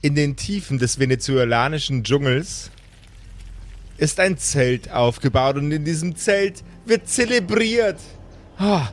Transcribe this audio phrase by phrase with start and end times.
[0.00, 2.70] In den Tiefen des venezolanischen Dschungels
[3.96, 7.98] ist ein Zelt aufgebaut und in diesem Zelt wird zelebriert.
[8.58, 8.90] Ah,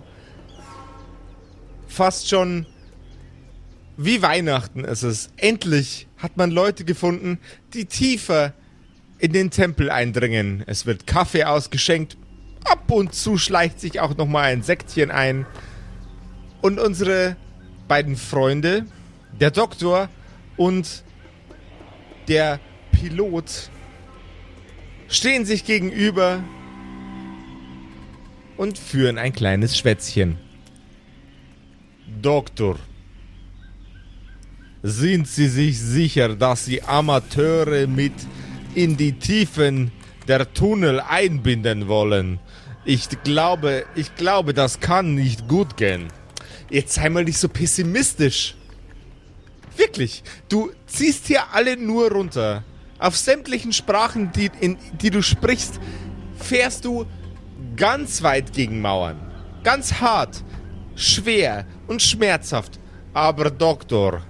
[1.88, 2.66] fast schon
[3.98, 5.30] wie Weihnachten ist es.
[5.38, 7.40] Endlich hat man Leute gefunden,
[7.74, 8.54] die tiefer
[9.20, 10.64] in den Tempel eindringen.
[10.66, 12.18] Es wird Kaffee ausgeschenkt.
[12.64, 15.46] Ab und zu schleicht sich auch noch mal ein Sektchen ein.
[16.62, 17.38] Und unsere
[17.88, 18.88] beiden Freunde,
[19.40, 20.10] der Doktor
[20.58, 21.04] und
[22.28, 22.60] der
[22.92, 23.70] Pilot,
[25.08, 26.44] stehen sich gegenüber
[28.58, 30.38] und führen ein kleines Schwätzchen.
[32.22, 32.78] Doktor,
[34.82, 38.14] sind Sie sich sicher, dass Sie Amateure mit
[38.76, 39.92] in die Tiefen
[40.28, 42.40] der Tunnel einbinden wollen?
[42.86, 46.08] Ich glaube, ich glaube, das kann nicht gut gehen.
[46.70, 48.56] Jetzt sei mal nicht so pessimistisch.
[49.78, 52.64] Wirklich, du ziehst hier alle nur runter.
[52.98, 55.80] Auf sämtlichen Sprachen, die, in, die du sprichst,
[56.38, 57.06] fährst du
[57.76, 59.20] ganz weit gegen Mauern.
[59.64, 60.44] Ganz hart,
[60.96, 62.80] schwer und schmerzhaft.
[63.14, 64.22] Aber Doktor,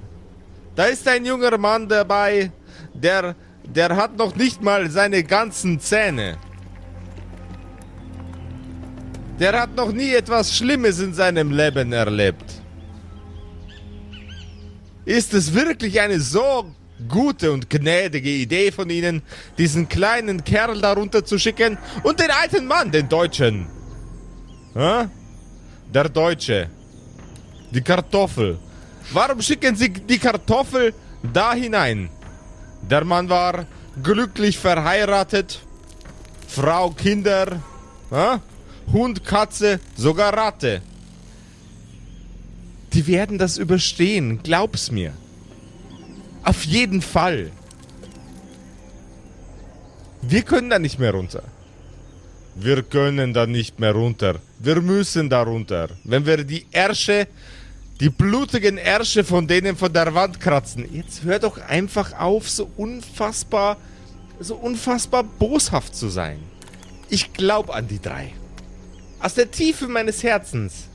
[0.76, 2.52] da ist ein junger Mann dabei,
[2.94, 6.38] der, der hat noch nicht mal seine ganzen Zähne.
[9.40, 12.55] Der hat noch nie etwas Schlimmes in seinem Leben erlebt.
[15.06, 16.66] Ist es wirklich eine so
[17.08, 19.22] gute und gnädige Idee von Ihnen,
[19.58, 23.68] diesen kleinen Kerl darunter zu schicken und den alten Mann, den Deutschen?
[24.74, 25.08] Hä?
[25.94, 26.70] Der Deutsche.
[27.72, 28.58] Die Kartoffel.
[29.12, 30.94] Warum schicken Sie die Kartoffel
[31.34, 32.10] da hinein?
[32.90, 33.66] Der Mann war
[34.02, 35.60] glücklich verheiratet,
[36.48, 37.62] Frau, Kinder,
[38.12, 38.38] äh?
[38.92, 40.82] Hund, Katze, sogar Ratte.
[42.96, 45.14] Die werden das überstehen, glaub's mir.
[46.44, 47.52] Auf jeden Fall.
[50.22, 51.44] Wir können da nicht mehr runter.
[52.56, 54.40] Wir können da nicht mehr runter.
[54.60, 55.90] Wir müssen da runter.
[56.04, 57.28] Wenn wir die Ärsche
[58.00, 60.86] die blutigen Ärsche von denen von der Wand kratzen.
[60.92, 63.78] Jetzt hör doch einfach auf, so unfassbar,
[64.40, 66.40] so unfassbar boshaft zu sein.
[67.10, 68.34] Ich glaub an die drei.
[69.20, 70.90] Aus der Tiefe meines Herzens.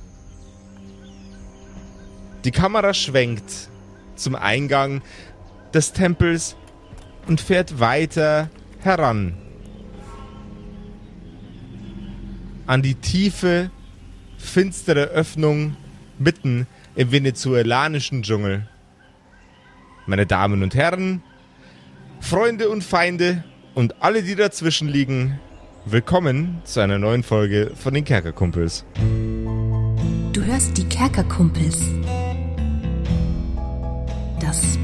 [2.45, 3.69] Die Kamera schwenkt
[4.15, 5.03] zum Eingang
[5.75, 6.57] des Tempels
[7.27, 8.49] und fährt weiter
[8.81, 9.35] heran.
[12.67, 13.71] An die tiefe,
[14.39, 15.77] finstere Öffnung
[16.19, 18.67] mitten im venezolanischen Dschungel.
[20.07, 21.23] Meine Damen und Herren,
[22.21, 25.39] Freunde und Feinde und alle, die dazwischen liegen,
[25.85, 28.87] willkommen zu einer neuen Folge von den Kerkerkumpels.
[30.33, 31.79] Du hörst die Kerkerkumpels.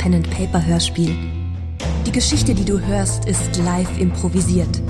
[0.06, 1.16] Das Pen and Paper Hörspiel.
[2.06, 4.80] Die Geschichte, die du hörst, ist live improvisiert.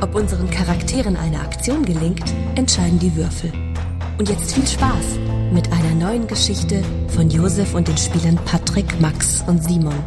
[0.00, 3.52] Ob unseren Charakteren eine Aktion gelingt, entscheiden die Würfel.
[4.16, 5.18] Und jetzt viel Spaß
[5.52, 10.02] mit einer neuen Geschichte von Josef und den Spielern Patrick, Max und Simon.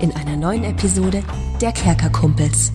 [0.00, 1.22] In einer neuen Episode
[1.60, 2.72] der Kerkerkumpels.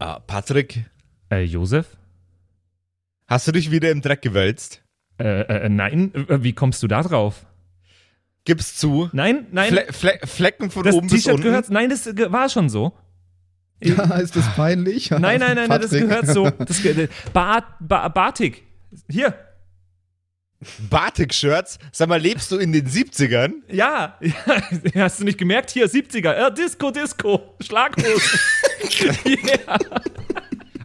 [0.00, 0.84] Ah, Patrick,
[1.30, 1.96] Äh, Josef?
[3.28, 4.82] hast du dich wieder im Dreck gewälzt?
[5.20, 7.44] Äh, äh, nein, äh, wie kommst du da drauf?
[8.44, 9.10] Gib's zu.
[9.12, 11.46] Nein, nein, Fle Fle Flecken von das oben bis T-Shirt unten.
[11.46, 12.92] gehört, nein, das war schon so.
[13.82, 15.10] Ja, ist das peinlich?
[15.10, 16.48] Nein, nein, nein, nein, das gehört so.
[16.50, 18.62] Das, ge- Bart, ba Batik.
[19.08, 19.34] Hier.
[20.90, 21.78] Batik-Shirts.
[21.90, 23.52] Sag mal, lebst du in den 70ern?
[23.68, 24.18] Ja.
[24.20, 24.32] ja.
[25.04, 25.70] Hast du nicht gemerkt?
[25.70, 26.32] Hier, 70er.
[26.32, 27.54] Äh, Disco, Disco.
[27.60, 28.40] Schlaghosen.
[29.26, 29.78] yeah.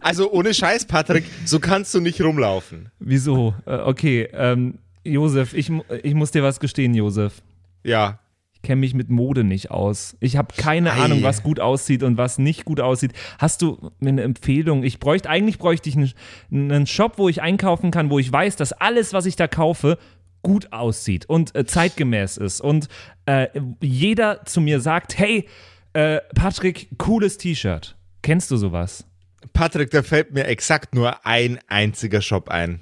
[0.06, 2.92] Also ohne Scheiß, Patrick, so kannst du nicht rumlaufen.
[3.06, 3.54] Wieso?
[3.68, 5.72] Äh, okay, ähm, Josef, ich,
[6.02, 7.44] ich muss dir was gestehen, Josef.
[7.84, 8.20] Ja.
[8.56, 10.18] Ich kenne mich mit Mode nicht aus.
[10.20, 11.04] Ich habe keine Ei.
[11.04, 13.14] Ahnung, was gut aussieht und was nicht gut aussieht.
[13.38, 14.84] Hast du mir eine Empfehlung?
[14.84, 16.14] Ich bräuchte, eigentlich bräuchte ich einen,
[16.50, 20.00] einen Shop, wo ich einkaufen kann, wo ich weiß, dass alles, was ich da kaufe,
[20.42, 22.60] gut aussieht und äh, zeitgemäß ist.
[22.60, 22.88] Und
[23.28, 23.50] äh,
[23.82, 25.48] jeder zu mir sagt, hey,
[25.94, 27.96] äh, Patrick, cooles T-Shirt.
[28.24, 29.06] Kennst du sowas?
[29.54, 32.80] Patrick, da fällt mir exakt nur ein einziger Shop ein.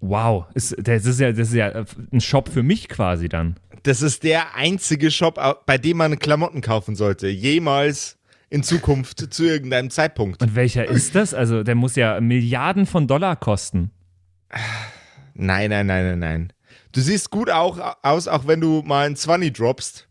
[0.00, 3.56] Wow, ist, das, ist ja, das ist ja äh, ein Shop für mich quasi dann.
[3.82, 7.28] Das ist der einzige Shop, bei dem man Klamotten kaufen sollte.
[7.28, 8.16] Jemals
[8.50, 10.42] in Zukunft zu irgendeinem Zeitpunkt.
[10.42, 11.34] Und welcher ist das?
[11.34, 13.90] Also, der muss ja Milliarden von Dollar kosten.
[15.34, 16.52] Nein, nein, nein, nein, nein.
[16.92, 20.08] Du siehst gut auch, aus, auch wenn du mal ein 20 droppst.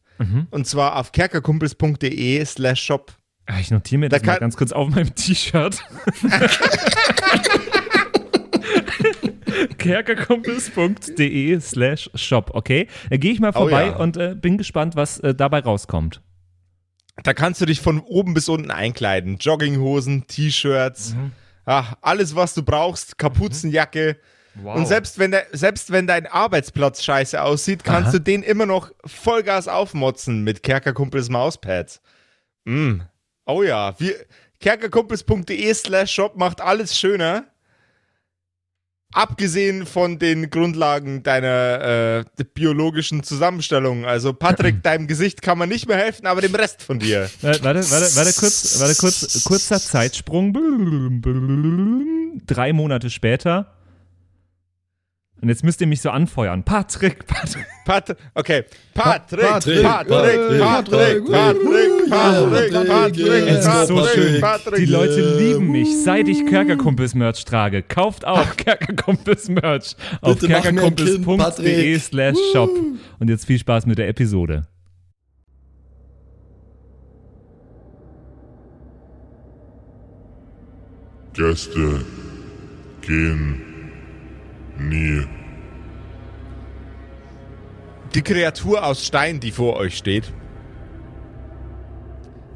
[0.51, 3.13] Und zwar auf kerkerkumpels.de slash shop.
[3.45, 5.77] Ah, Ich notiere mir Da das mal kann- ganz kurz auf meinem T-Shirt.
[9.77, 12.87] kerkerkumpels.de slash shop, okay?
[13.09, 13.97] Da gehe ich mal Oh vorbei ja.
[13.97, 16.21] und äh, bin gespannt, was äh, dabei rauskommt.
[17.23, 19.37] Da kannst du dich von oben bis unten einkleiden.
[19.39, 21.15] Jogginghosen, T-Shirts,
[21.65, 24.17] ah, alles, was du brauchst, Kapuzenjacke.
[24.63, 28.17] Und selbst wenn, der, selbst wenn dein Arbeitsplatz scheiße aussieht, kannst Aha.
[28.17, 32.01] du den immer noch Vollgas aufmotzen mit Kerkerkumpels Mauspads.
[32.65, 33.01] Mm.
[33.45, 34.15] Oh ja, wir,
[34.59, 37.45] kerkerkumpels.de slash shop macht alles schöner.
[39.13, 44.05] Abgesehen von den Grundlagen deiner äh, biologischen Zusammenstellung.
[44.05, 47.29] Also Patrick, deinem Gesicht kann man nicht mehr helfen, aber dem Rest von dir.
[47.41, 50.53] Äh, warte, warte, warte kurz, warte kurz, kurzer Zeitsprung.
[52.45, 53.76] Drei Monate später.
[55.39, 56.63] Und jetzt müsst ihr mich so anfeuern.
[56.63, 57.65] Patrick, Patrick.
[57.85, 58.63] Pat okay.
[58.95, 64.43] Patrick, Patrick, Patrick, Patrick, Patrick, Patrick, Patrick, Es ist so schön.
[64.77, 67.83] Die Leute lieben mich, seit ich Kerkerkumpels Merch trage.
[67.83, 72.71] Kauft auch Kerkerkumpels Merch auf kerkerkumpels.de slash shop.
[73.19, 74.67] Und jetzt viel Spaß mit der Episode.
[81.33, 82.03] Gäste
[83.01, 83.66] gehen
[84.79, 85.25] nie.
[88.15, 90.33] Die Kreatur aus Stein, die vor euch steht,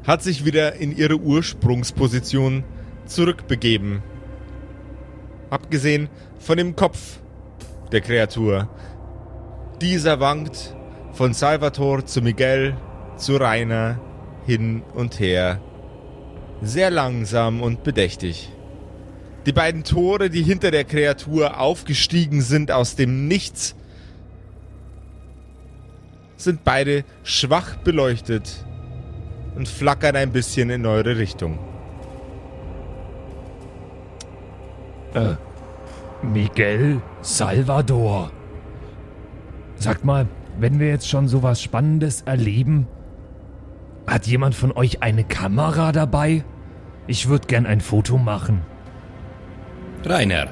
[0.06, 2.64] hat sich wieder in ihre Ursprungsposition
[3.06, 4.02] zurückbegeben.
[5.50, 6.08] Abgesehen
[6.38, 7.20] von dem Kopf
[7.92, 8.68] der Kreatur.
[9.80, 10.74] Dieser wankt
[11.12, 12.76] von Salvator zu Miguel
[13.16, 14.00] zu Rainer
[14.46, 15.60] hin und her.
[16.62, 18.50] Sehr langsam und bedächtig.
[19.46, 23.74] Die beiden Tore, die hinter der Kreatur aufgestiegen sind aus dem Nichts,
[26.36, 28.64] sind beide schwach beleuchtet
[29.56, 31.58] und flackern ein bisschen in eure Richtung.
[36.22, 38.30] Miguel Salvador.
[39.76, 40.26] Sagt mal,
[40.58, 42.86] wenn wir jetzt schon sowas Spannendes erleben,
[44.06, 46.44] hat jemand von euch eine Kamera dabei?
[47.06, 48.62] Ich würde gern ein Foto machen.
[50.06, 50.48] Rainer,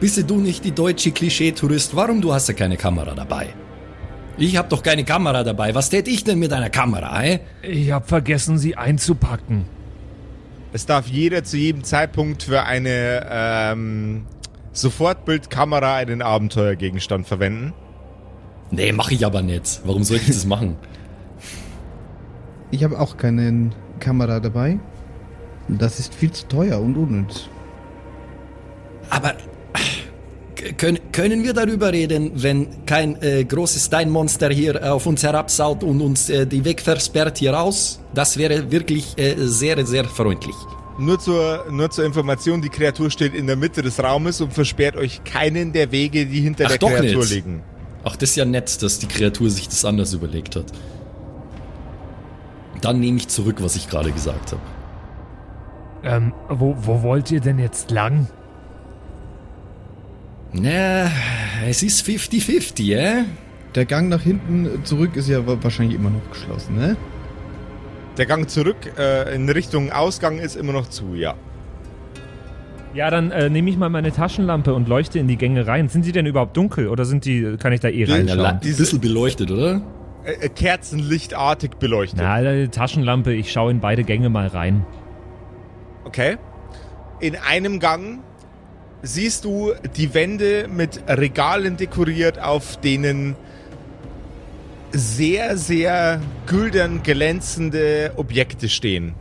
[0.00, 1.94] bist du nicht die deutsche Klischee-Tourist?
[1.96, 3.48] Warum du hast ja keine Kamera dabei?
[4.36, 5.74] Ich hab doch keine Kamera dabei.
[5.74, 7.40] Was tät ich denn mit einer Kamera, hä?
[7.62, 9.64] Ich hab vergessen, sie einzupacken.
[10.72, 14.26] Es darf jeder zu jedem Zeitpunkt für eine ähm,
[14.72, 17.72] Sofortbildkamera einen Abenteuergegenstand verwenden.
[18.72, 19.82] Nee, mach ich aber nicht.
[19.84, 20.76] Warum soll ich das machen?
[22.72, 23.70] Ich habe auch keine
[24.00, 24.80] Kamera dabei.
[25.68, 27.48] Das ist viel zu teuer und unnütz.
[29.10, 29.34] Aber
[30.76, 36.00] können, können wir darüber reden, wenn kein äh, großes Steinmonster hier auf uns herabsaut und
[36.00, 38.00] uns äh, die Weg versperrt hier raus?
[38.14, 40.54] Das wäre wirklich äh, sehr, sehr freundlich.
[40.98, 44.96] Nur zur, nur zur Information, die Kreatur steht in der Mitte des Raumes und versperrt
[44.96, 47.30] euch keinen der Wege, die hinter Ach, der doch Kreatur nicht.
[47.34, 47.62] liegen.
[48.04, 50.66] Ach, das ist ja nett, dass die Kreatur sich das anders überlegt hat.
[52.80, 54.62] Dann nehme ich zurück, was ich gerade gesagt habe.
[56.04, 58.28] Ähm, wo, wo wollt ihr denn jetzt lang?
[60.56, 61.10] Na,
[61.68, 63.24] es ist 50-50, äh?
[63.74, 66.96] Der Gang nach hinten zurück ist ja wa- wahrscheinlich immer noch geschlossen, ne?
[68.16, 71.34] Der Gang zurück äh, in Richtung Ausgang ist immer noch zu, ja.
[72.94, 75.88] Ja, dann äh, nehme ich mal meine Taschenlampe und leuchte in die Gänge rein.
[75.88, 78.46] Sind die denn überhaupt dunkel oder sind die, kann ich da eh Ja, reinschauen?
[78.46, 79.82] ein bisschen beleuchtet, oder?
[80.24, 82.20] Äh, äh, kerzenlichtartig beleuchtet.
[82.22, 84.86] Na, die Taschenlampe, ich schaue in beide Gänge mal rein.
[86.04, 86.36] Okay.
[87.18, 88.20] In einem Gang
[89.04, 93.36] siehst du die Wände mit Regalen dekoriert, auf denen
[94.92, 99.14] sehr, sehr güldern glänzende Objekte stehen.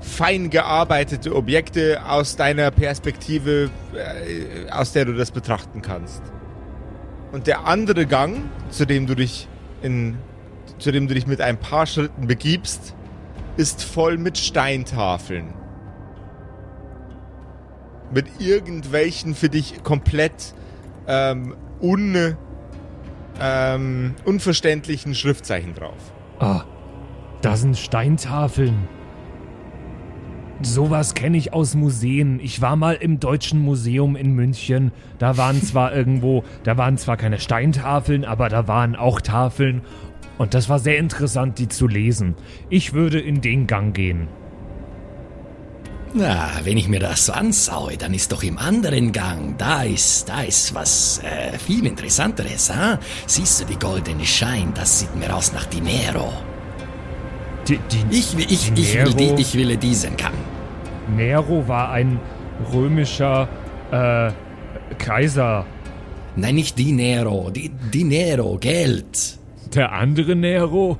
[0.00, 6.22] Fein gearbeitete Objekte aus deiner Perspektive, äh, aus der du das betrachten kannst.
[7.32, 9.48] Und der andere Gang, zu dem du dich
[9.82, 10.16] in,
[10.78, 12.94] zu dem du dich mit ein paar Schritten begibst,
[13.56, 15.65] ist voll mit Steintafeln.
[18.12, 20.54] Mit irgendwelchen für dich komplett
[21.06, 22.36] ähm, un,
[23.40, 26.12] ähm, unverständlichen Schriftzeichen drauf.
[26.38, 26.62] Ah,
[27.42, 28.88] da sind Steintafeln.
[30.62, 32.40] Sowas kenne ich aus Museen.
[32.40, 34.90] Ich war mal im Deutschen Museum in München.
[35.18, 39.82] Da waren zwar irgendwo, da waren zwar keine Steintafeln, aber da waren auch Tafeln.
[40.38, 42.36] Und das war sehr interessant, die zu lesen.
[42.70, 44.28] Ich würde in den Gang gehen.
[46.14, 50.28] Na, wenn ich mir das so anschaue, dann ist doch im anderen Gang, da ist,
[50.28, 52.98] da ist was äh, viel Interessanteres, ha?
[53.26, 56.32] Siehst du die goldene Schein, das sieht mir aus nach Dinero.
[57.68, 59.34] Die, die, Ich, will- ich, ich, will, Dinero?
[59.36, 60.34] die, ich will diesen Gang.
[61.14, 62.18] Nero war ein
[62.72, 63.48] römischer,
[63.90, 64.30] äh,
[64.98, 65.66] Kaiser.
[66.36, 69.38] Nein, nicht Dinero, Di Dinero, Geld.
[69.74, 70.98] Der andere Nero?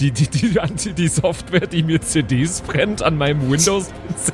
[0.00, 4.32] Die, die, die, die, die Software, die mir CDs brennt an meinem Windows-PC.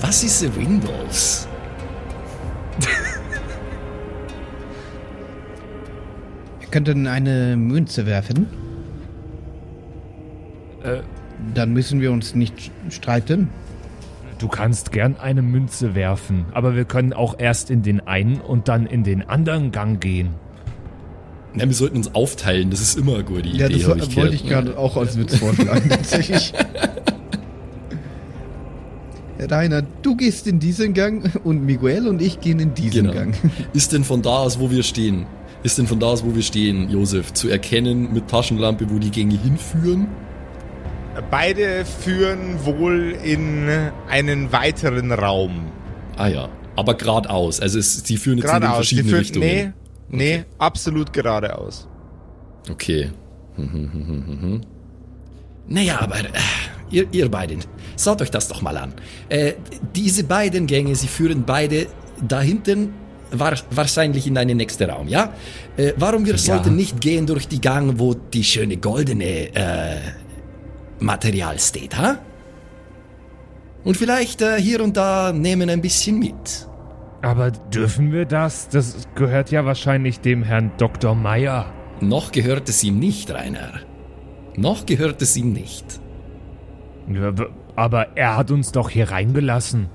[0.00, 1.48] Was ist Windows?
[6.60, 8.46] Wir könnten eine Münze werfen.
[10.82, 11.00] Äh.
[11.54, 13.50] Dann müssen wir uns nicht streiten.
[14.38, 18.68] Du kannst gern eine Münze werfen, aber wir können auch erst in den einen und
[18.68, 20.34] dann in den anderen Gang gehen.
[21.56, 23.58] Na, wir sollten uns aufteilen, das ist immer eine gute Idee.
[23.58, 26.52] Ja, das hab wollte ich gerade auch als Witz vorschlagen, tatsächlich.
[29.38, 33.12] Rainer, du gehst in diesen Gang und Miguel und ich gehen in diesen Genau.
[33.12, 33.34] Gang.
[33.74, 35.26] Ist denn von da aus, wo wir stehen,
[35.62, 39.10] ist denn von da aus, wo wir stehen, Josef, zu erkennen mit Taschenlampe, wo die
[39.10, 40.08] Gänge hinführen?
[41.30, 43.68] Beide führen wohl in
[44.08, 45.66] einen weiteren Raum.
[46.16, 47.60] Ah ja, aber geradeaus.
[47.60, 48.88] Also es, sie führen jetzt in den Geradeaus.
[48.88, 49.46] Die verschiedenen führen, Richtungen.
[49.46, 49.72] nee,
[50.08, 51.88] nee, absolut geradeaus.
[52.70, 53.10] Okay.
[55.66, 56.32] naja, aber äh,
[56.90, 57.60] ihr, ihr beiden,
[57.98, 58.94] schaut euch das doch mal an.
[59.28, 59.54] Äh,
[59.94, 61.86] diese beiden Gänge, sie führen beide
[62.26, 62.92] da hinten
[63.30, 65.32] war, wahrscheinlich in einen nächsten Raum, ja?
[65.76, 69.96] Äh, warum wir sollten nicht gehen durch die Gang, wo die schöne goldene äh,
[71.00, 72.18] Material steht, ha?
[73.84, 76.66] Und vielleicht äh, hier und da nehmen ein bisschen mit.
[77.22, 78.68] Aber dürfen wir das?
[78.68, 81.14] Das gehört ja wahrscheinlich dem Herrn Dr.
[81.14, 81.72] Meyer.
[82.00, 83.80] Noch gehört es ihm nicht, Rainer.
[84.56, 86.00] Noch gehört es ihm nicht.
[87.12, 87.32] Ja,
[87.74, 89.88] Aber er hat uns doch hier reingelassen.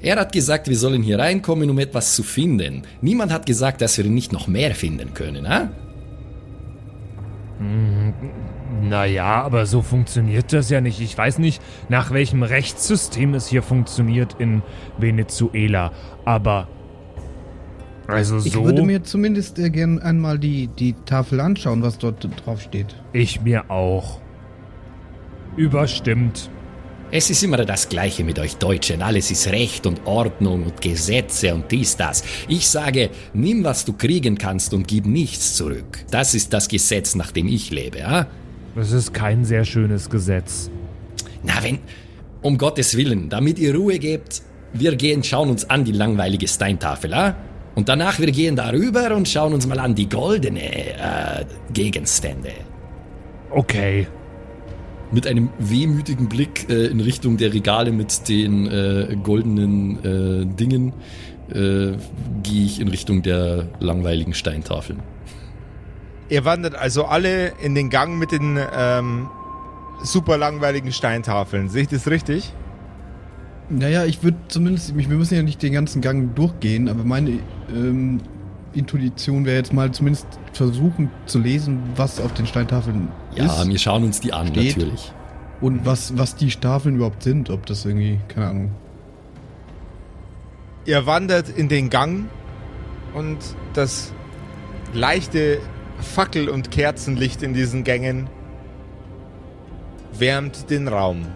[0.00, 2.82] Er hat gesagt, wir sollen hier reinkommen, um etwas zu finden.
[3.00, 5.70] Niemand hat gesagt, dass wir nicht noch mehr finden können, ha?
[8.82, 11.00] Naja, aber so funktioniert das ja nicht.
[11.00, 14.62] Ich weiß nicht, nach welchem Rechtssystem es hier funktioniert in
[14.98, 15.92] Venezuela.
[16.24, 16.68] Aber.
[18.06, 18.64] Also Ich so.
[18.64, 22.94] würde mir zumindest äh, gern einmal die, die Tafel anschauen, was dort drauf steht.
[23.12, 24.20] ich mir auch.
[25.56, 26.50] Überstimmt.
[27.10, 29.00] Es ist immer das Gleiche mit euch Deutschen.
[29.00, 32.22] Alles ist Recht und Ordnung und Gesetze und dies, das.
[32.48, 36.04] Ich sage, nimm, was du kriegen kannst und gib nichts zurück.
[36.10, 38.26] Das ist das Gesetz, nach dem ich lebe, ha?
[38.74, 40.70] Das ist kein sehr schönes Gesetz.
[41.42, 41.78] Na, wenn,
[42.42, 44.42] um Gottes Willen, damit ihr Ruhe gebt,
[44.74, 47.34] wir gehen, schauen uns an die langweilige Steintafel, ah?
[47.74, 52.52] Und danach wir gehen darüber und schauen uns mal an die goldene äh, Gegenstände.
[53.50, 54.08] Okay.
[55.10, 60.92] Mit einem wehmütigen Blick äh, in Richtung der Regale mit den äh, goldenen äh, Dingen
[61.50, 61.92] äh,
[62.42, 65.00] gehe ich in Richtung der langweiligen Steintafeln.
[66.28, 69.30] Ihr wandert also alle in den Gang mit den ähm,
[70.02, 71.70] super langweiligen Steintafeln.
[71.70, 72.52] Sehe ich das richtig?
[73.70, 77.38] Naja, ich würde zumindest, wir müssen ja nicht den ganzen Gang durchgehen, aber meine
[77.74, 78.20] ähm,
[78.74, 83.78] Intuition wäre jetzt mal zumindest versuchen zu lesen, was auf den Steintafeln Ja, ist wir
[83.78, 84.76] schauen uns die an, steht.
[84.76, 85.12] natürlich.
[85.60, 88.70] und was, was die Tafeln überhaupt sind, ob das irgendwie, keine Ahnung.
[90.84, 92.28] Ihr wandert in den Gang
[93.14, 93.38] und
[93.74, 94.12] das
[94.92, 95.58] leichte
[96.00, 98.28] Fackel- und Kerzenlicht in diesen Gängen
[100.12, 101.26] wärmt den Raum.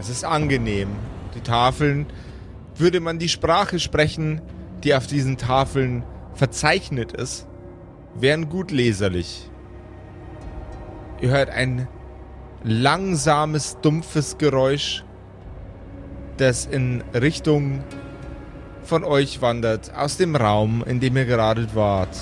[0.00, 0.88] Es ist angenehm.
[1.34, 2.06] Die Tafeln,
[2.76, 4.40] würde man die Sprache sprechen,
[4.82, 6.02] die auf diesen Tafeln
[6.34, 7.46] verzeichnet ist,
[8.14, 9.48] wären gut leserlich.
[11.22, 11.86] Ihr hört ein
[12.64, 15.04] langsames, dumpfes Geräusch,
[16.36, 17.84] das in Richtung
[18.82, 22.18] von euch wandert, aus dem Raum, in dem ihr gerade wart.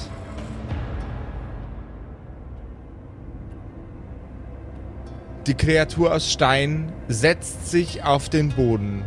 [5.46, 9.02] Die Kreatur aus Stein setzt sich auf den Boden,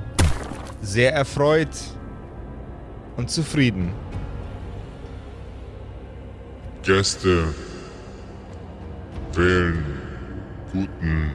[0.82, 1.70] sehr erfreut
[3.16, 3.94] und zufrieden.
[6.82, 7.54] Gäste
[9.38, 9.84] wählen
[10.72, 11.32] guten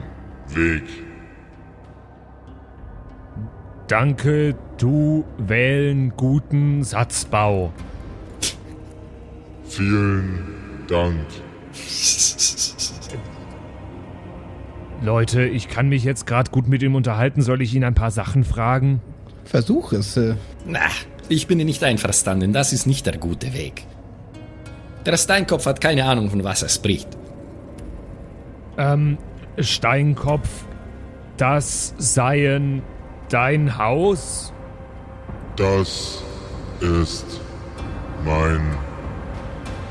[0.49, 0.83] Weg.
[3.87, 7.73] Danke, du wählen guten Satzbau.
[9.63, 10.45] Vielen
[10.87, 11.25] Dank.
[15.01, 17.41] Leute, ich kann mich jetzt gerade gut mit ihm unterhalten.
[17.41, 19.01] Soll ich ihn ein paar Sachen fragen?
[19.45, 20.17] Versuch es.
[20.17, 20.81] Äh, Na,
[21.29, 22.53] ich bin nicht einverstanden.
[22.53, 23.85] Das ist nicht der gute Weg.
[25.05, 27.18] Der Steinkopf hat keine Ahnung, von was er spricht.
[28.79, 29.19] Ähm,
[29.59, 30.49] Steinkopf,
[31.37, 32.81] das seien
[33.29, 34.51] dein Haus?
[35.55, 36.23] Das
[36.81, 37.39] ist
[38.25, 38.61] mein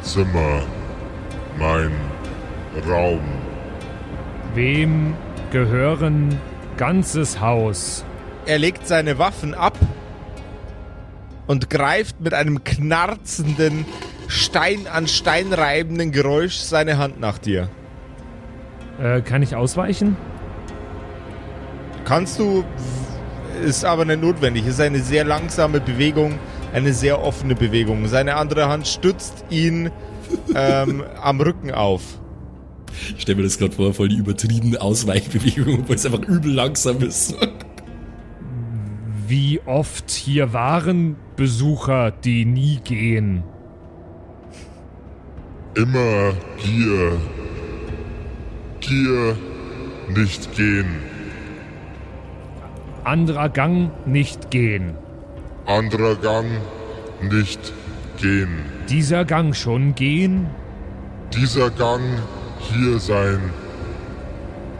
[0.03, 0.63] Zimmer,
[1.57, 1.93] mein
[2.89, 3.21] Raum.
[4.55, 5.15] Wem
[5.53, 6.41] gehören
[6.77, 8.05] ganzes Haus?
[8.49, 9.79] er legt seine Waffen ab
[11.47, 13.85] und greift mit einem knarzenden,
[14.27, 17.69] Stein an Stein reibenden Geräusch seine Hand nach dir.
[18.99, 20.17] Äh, kann ich ausweichen?
[22.05, 22.65] Kannst du,
[23.65, 24.67] ist aber nicht notwendig.
[24.67, 26.39] Ist eine sehr langsame Bewegung,
[26.73, 28.09] eine sehr offene Bewegung.
[28.09, 29.91] Seine andere Hand stützt ihn
[30.55, 32.03] ähm, am Rücken auf.
[33.15, 37.01] Ich stelle mir das gerade vor, voll die übertriebene Ausweichbewegung, obwohl es einfach übel langsam
[37.03, 37.37] ist.
[39.27, 43.45] Wie oft hier waren Besucher, die nie gehen?
[45.75, 47.13] Immer hier.
[48.81, 49.37] Hier
[50.09, 50.87] nicht gehen.
[53.05, 54.95] Anderer Gang nicht gehen.
[55.67, 56.47] Anderer Gang
[57.21, 57.73] nicht
[58.21, 58.65] gehen.
[58.89, 60.47] Dieser Gang schon gehen?
[61.35, 62.03] Dieser Gang
[62.59, 63.41] hier sein.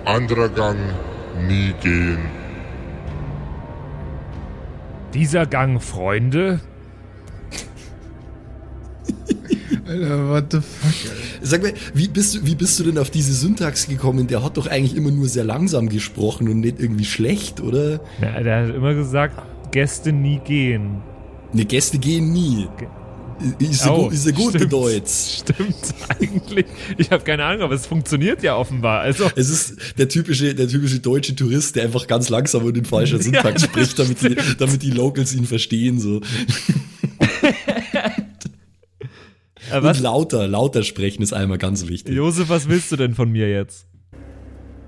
[0.05, 0.79] Anderer Gang
[1.47, 2.21] nie gehen.
[5.15, 6.61] Dieser Gang Freunde?
[9.89, 11.23] Alter, what the fuck, Alter.
[11.43, 14.27] Sag mal, wie bist, du, wie bist du denn auf diese Syntax gekommen?
[14.27, 18.01] Der hat doch eigentlich immer nur sehr langsam gesprochen und nicht irgendwie schlecht, oder?
[18.21, 19.41] Ja, der hat immer gesagt,
[19.73, 20.99] Gäste nie gehen.
[21.53, 22.69] Ne, Gäste gehen nie.
[23.61, 24.73] Ist ja Oh, gut, ist ja gut stimmt.
[24.73, 25.39] Deutsch.
[25.41, 26.67] Stimmt eigentlich.
[26.97, 29.01] Ich habe keine Ahnung, aber es funktioniert ja offenbar.
[29.01, 32.85] Also Es ist der typische, der typische deutsche Tourist, der einfach ganz langsam und in
[32.85, 36.21] falscher Syntax das spricht, damit die, damit die Locals ihn verstehen, so.
[39.71, 42.15] Äh, Und lauter, lauter sprechen ist einmal ganz wichtig.
[42.15, 43.87] Josef, was willst du denn von mir jetzt?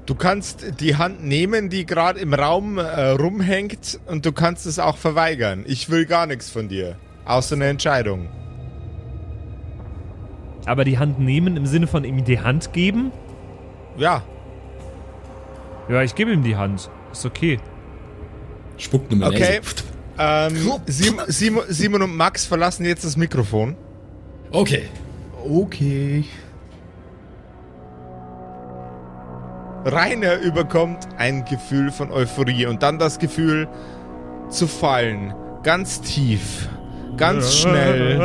[0.07, 4.79] Du kannst die Hand nehmen, die gerade im Raum äh, rumhängt, und du kannst es
[4.79, 5.65] auch verweigern.
[5.67, 6.97] Ich will gar nichts von dir.
[7.27, 8.29] Außer eine Entscheidung.
[10.67, 13.13] Aber die Hand nehmen im Sinne von ihm die Hand geben?
[13.97, 14.23] Ja,
[15.89, 16.91] Ja, ich gebe ihm die Hand.
[17.13, 17.59] Ist okay.
[18.77, 19.61] Spuckt nur mal okay.
[20.19, 20.57] Ähm,
[20.87, 23.75] Sim, Simon, Simon und Max verlassen jetzt das Mikrofon.
[24.53, 24.89] Okay.
[25.49, 26.25] Okay.
[29.85, 33.69] Rainer überkommt ein Gefühl von Euphorie und dann das Gefühl
[34.51, 35.33] zu fallen.
[35.63, 36.69] Ganz tief.
[37.17, 38.19] Ganz schnell.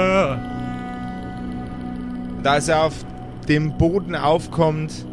[2.44, 2.94] Da er auf
[3.48, 5.06] dem Boden aufkommt,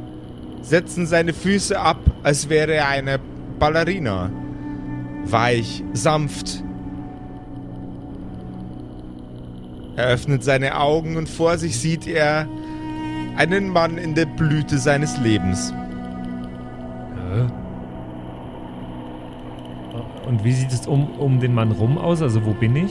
[0.63, 3.19] setzen seine Füße ab, als wäre er eine
[3.59, 4.31] Ballerina.
[5.25, 6.65] Weich, sanft.
[9.97, 12.49] Er öffnet seine Augen und vor sich sieht er
[13.37, 15.73] einen Mann in der Blüte seines Lebens.
[20.27, 22.23] Und wie sieht es um, um den Mann rum aus?
[22.23, 22.91] Also wo bin ich?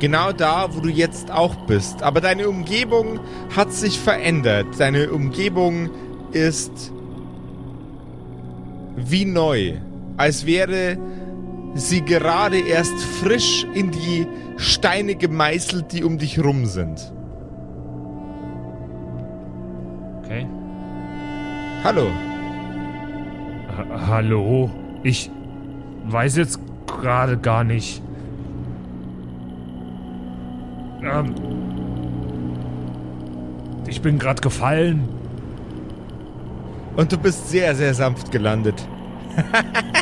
[0.00, 2.02] Genau da, wo du jetzt auch bist.
[2.02, 3.20] Aber deine Umgebung
[3.54, 4.66] hat sich verändert.
[4.78, 5.90] Deine Umgebung
[6.32, 6.92] ist
[8.96, 9.74] wie neu.
[10.16, 10.98] Als wäre
[11.78, 17.12] sie gerade erst frisch in die Steine gemeißelt, die um dich rum sind.
[20.18, 20.46] Okay.
[21.84, 22.08] Hallo.
[23.76, 24.70] Ha Hallo?
[25.02, 25.30] Ich
[26.06, 28.02] weiß jetzt gerade gar nicht.
[31.02, 31.34] Ähm,
[33.86, 35.08] ich bin gerade gefallen.
[36.96, 38.86] Und du bist sehr, sehr sanft gelandet.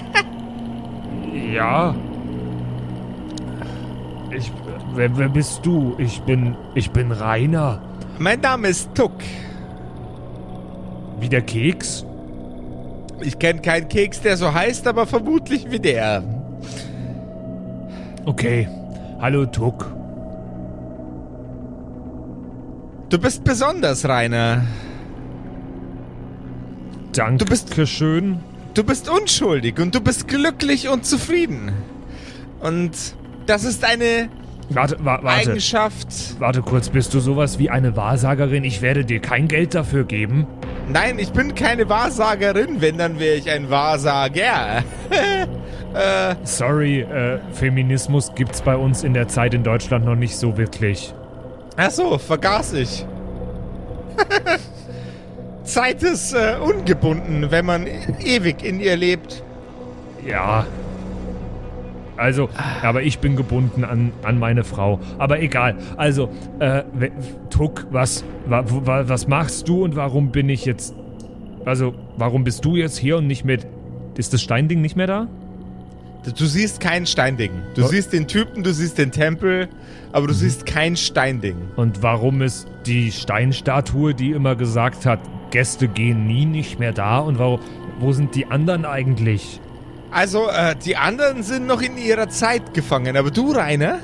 [1.57, 1.95] Ja.
[4.37, 4.53] Ich.
[4.95, 5.95] Wer, wer bist du?
[5.99, 6.55] Ich bin.
[6.75, 7.81] Ich bin Rainer.
[8.19, 9.15] Mein Name ist Tuck.
[11.19, 12.05] Wie der Keks?
[13.23, 16.23] Ich kenne keinen Keks, der so heißt, aber vermutlich wie der.
[18.27, 18.69] Okay.
[19.19, 19.91] Hallo Tuck.
[23.09, 24.63] Du bist besonders, Rainer.
[27.15, 28.41] Danke Du bist- schön.
[28.77, 31.73] Du bist unschuldig und du bist glücklich und zufrieden.
[32.61, 32.93] Und
[33.47, 34.29] das ist eine
[34.69, 35.51] Warte, wa warte.
[35.51, 36.09] Eigenschaft.
[36.41, 38.65] Warte kurz, bist du sowas wie eine Wahrsagerin?
[38.65, 40.47] Ich werde dir kein Geld dafür geben.
[40.91, 44.85] Nein, ich bin keine Wahrsagerin, wenn dann wäre ich ein Wahrsager.
[46.45, 51.15] Sorry, äh, Feminismus gibt's bei uns in der Zeit in Deutschland noch nicht so wirklich.
[51.79, 53.07] Ach so, vergaß ich.
[55.67, 57.87] Zeit ist äh, ungebunden, wenn man
[58.25, 59.43] ewig in ihr lebt.
[60.27, 60.67] Ja.
[62.17, 62.49] Also,
[62.83, 65.01] aber ich bin gebunden an, an meine Frau.
[65.19, 65.77] Aber egal.
[65.97, 66.83] Also, äh,
[67.51, 70.95] Tuck, was, wa, wa, was machst du und warum bin ich jetzt.
[71.67, 73.67] Also, warum bist du jetzt hier und nicht mit.
[74.17, 75.29] Ist das Steinding nicht mehr da?
[76.39, 77.53] Du siehst kein Steinding.
[77.75, 77.91] Du Was?
[77.91, 79.69] siehst den Typen, du siehst den Tempel,
[80.13, 81.57] aber du siehst kein Steinding.
[81.77, 85.21] Und warum ist die Steinstatue, die immer gesagt hat,
[85.57, 87.19] Gäste gehen nie nicht mehr da?
[87.19, 87.61] Und warum,
[87.99, 89.59] wo sind die anderen eigentlich?
[90.11, 94.01] Also, äh, die anderen sind noch in ihrer Zeit gefangen, aber du, Rainer,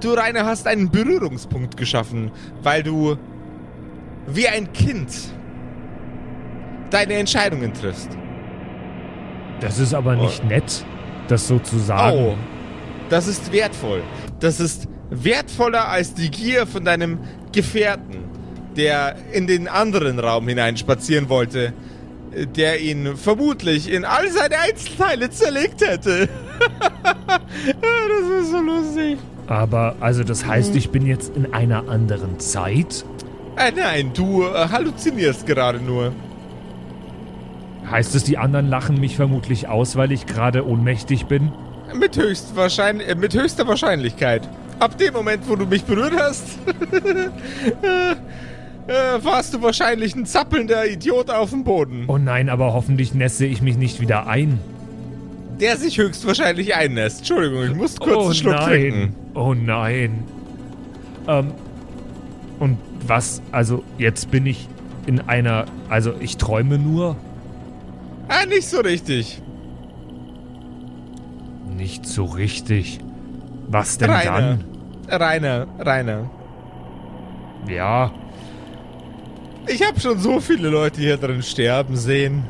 [0.00, 2.30] du, Rainer, hast einen Berührungspunkt geschaffen,
[2.62, 3.16] weil du
[4.26, 5.08] wie ein Kind
[6.90, 8.10] deine Entscheidungen triffst.
[9.60, 10.84] Das ist aber nicht nett,
[11.28, 12.18] das so zu sagen.
[12.18, 12.34] Oh,
[13.08, 14.02] das ist wertvoll.
[14.38, 17.20] Das ist wertvoller als die Gier von deinem
[17.52, 18.33] Gefährten,
[18.76, 21.72] der in den anderen Raum hinein spazieren wollte,
[22.34, 26.28] äh, der ihn vermutlich in all seine Einzelteile zerlegt hätte.
[27.28, 29.18] das ist so lustig.
[29.46, 33.04] Aber, also das heißt, ich bin jetzt in einer anderen Zeit?
[33.56, 36.12] Äh, nein, du äh, halluzinierst gerade nur.
[37.90, 41.52] Heißt es, die anderen lachen mich vermutlich aus, weil ich gerade ohnmächtig bin?
[41.94, 44.48] Mit, höchst wahrscheinlich, äh, mit höchster Wahrscheinlichkeit.
[44.80, 46.44] Ab dem Moment, wo du mich berührt hast,
[48.86, 53.46] äh, warst du wahrscheinlich ein zappelnder Idiot auf dem Boden, Oh nein, aber hoffentlich nässe
[53.46, 54.58] ich mich nicht wieder ein.
[55.60, 57.18] der sich höchstwahrscheinlich einnässt.
[57.18, 58.68] Entschuldigung, ich muss kurz oh einen Schluck nein.
[58.68, 59.16] trinken.
[59.34, 60.24] Oh nein.
[61.28, 61.52] Ähm,
[62.58, 64.68] und was, also jetzt bin ich
[65.06, 67.16] in einer, also ich träume nur?
[68.28, 69.40] Ah, nicht so richtig.
[71.76, 72.98] Nicht so richtig.
[73.68, 74.58] Was denn Rainer.
[75.08, 76.30] Rainer, Rainer.
[77.66, 77.74] dann?
[77.74, 78.12] Ja,
[79.66, 82.44] Ich habe schon so viele Leute hier drin sterben sehen.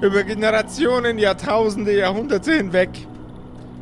[0.00, 2.90] Über Generationen, Jahrtausende, Jahrhunderte hinweg.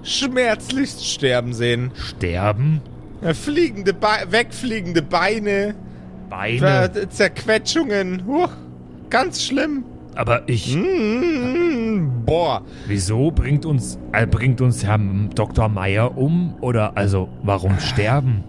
[0.02, 1.90] Schmerzlichst sterben sehen.
[1.94, 2.80] sterben?
[3.22, 5.74] Ja, Fliegende Be wegfliegende Beine,
[6.28, 6.58] Beine.
[6.58, 8.24] Ver Zerquetschungen.
[8.26, 8.50] Huch,
[9.10, 9.84] ganz schlimm.
[10.14, 14.98] Aber ich, Mm, boah, wieso bringt uns, äh, bringt uns Herr
[15.34, 15.68] Dr.
[15.68, 16.56] Meier um?
[16.60, 18.42] Oder also, warum sterben?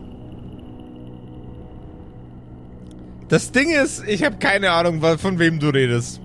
[3.33, 6.21] Das Ding ist, ich habe keine Ahnung, von wem du redest.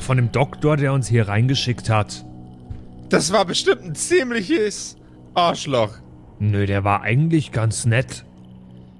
[0.00, 2.24] Von dem Doktor, der uns hier reingeschickt hat.
[3.10, 4.96] Das war bestimmt ein ziemliches
[5.34, 5.92] Arschloch.
[6.40, 8.24] Nö, der war eigentlich ganz nett.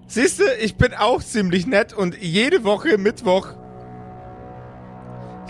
[0.06, 3.48] Siehste, ich bin auch ziemlich nett und jede Woche Mittwoch.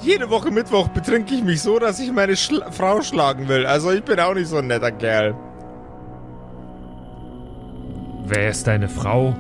[0.01, 3.67] Jede Woche Mittwoch betrinke ich mich so, dass ich meine Schla Frau schlagen will.
[3.67, 5.37] Also ich bin auch nicht so ein netter Kerl.
[8.25, 9.37] Wer ist deine Frau?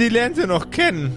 [0.00, 1.14] Die lernt ihr noch kennen.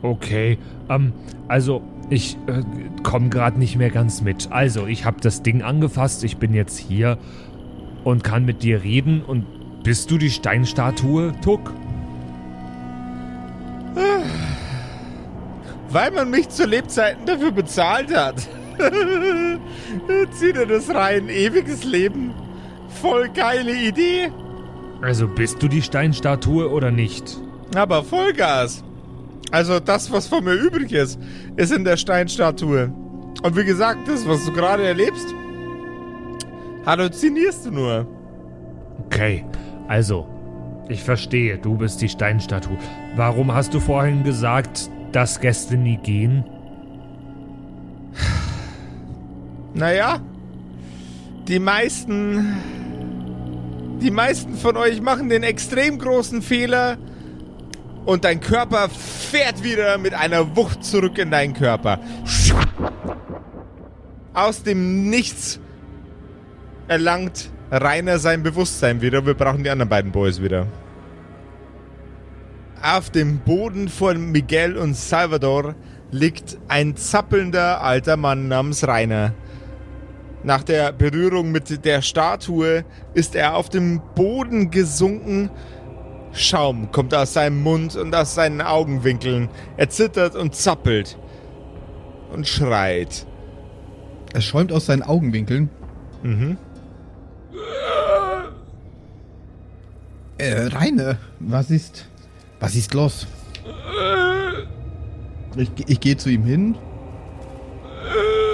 [0.00, 1.12] Okay, ähm,
[1.48, 2.62] also ich äh,
[3.02, 4.52] komme gerade nicht mehr ganz mit.
[4.52, 7.18] Also, ich habe das Ding angefasst, ich bin jetzt hier
[8.04, 9.44] und kann mit dir reden und
[9.82, 11.74] bist du die Steinstatue, Tuck?
[15.90, 18.36] Weil man mich zu Lebzeiten dafür bezahlt hat.
[20.30, 21.28] Zieh dir das rein.
[21.28, 22.32] Ewiges Leben.
[23.00, 24.30] Voll geile Idee.
[25.00, 27.38] Also bist du die Steinstatue oder nicht?
[27.74, 28.82] Aber Vollgas.
[29.50, 31.18] Also das, was von mir übrig ist,
[31.56, 32.92] ist in der Steinstatue.
[33.42, 35.34] Und wie gesagt, das, was du gerade erlebst,
[36.84, 38.06] halluzinierst du nur.
[39.06, 39.44] Okay,
[39.86, 40.26] also,
[40.88, 42.76] ich verstehe, du bist die Steinstatue.
[43.16, 46.44] Warum hast du vorhin gesagt, dass Gäste nie gehen?
[49.74, 50.20] Naja,
[51.46, 52.56] die meisten...
[54.00, 56.98] Die meisten von euch machen den extrem großen Fehler
[58.04, 61.98] und dein Körper fährt wieder mit einer Wucht zurück in deinen Körper.
[64.32, 65.58] Aus dem Nichts
[66.86, 69.26] erlangt Rainer sein Bewusstsein wieder.
[69.26, 70.68] Wir brauchen die anderen beiden Boys wieder.
[72.80, 75.74] Auf dem Boden von Miguel und Salvador
[76.12, 79.32] liegt ein zappelnder alter Mann namens Rainer.
[80.48, 82.82] Nach der Berührung mit der Statue
[83.12, 85.50] ist er auf dem Boden gesunken.
[86.32, 89.50] Schaum kommt aus seinem Mund und aus seinen Augenwinkeln.
[89.76, 91.18] Er zittert und zappelt
[92.32, 93.26] und schreit.
[94.32, 95.68] Es schäumt aus seinen Augenwinkeln.
[96.22, 96.56] Mhm.
[100.38, 102.08] Äh, Reine, was ist.
[102.58, 103.26] Was ist los?
[105.56, 106.74] Ich, ich gehe zu ihm hin.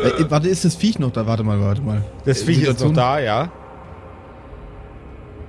[0.04, 1.26] Äh, äh, warte, ist das Viech noch da?
[1.26, 2.02] Warte mal, warte mal.
[2.24, 3.50] Das Äh, Viech ist noch Situation- da, ja.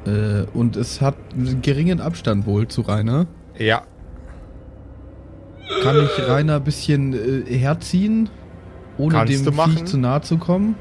[0.05, 3.25] Äh, und es hat einen geringen Abstand wohl zu Rainer.
[3.57, 3.81] Ja.
[5.81, 7.13] Kann ich Rainer ein bisschen
[7.47, 8.29] äh, herziehen,
[8.97, 9.53] ohne Kannst dem.
[9.53, 10.75] Viech zu nahe zu kommen?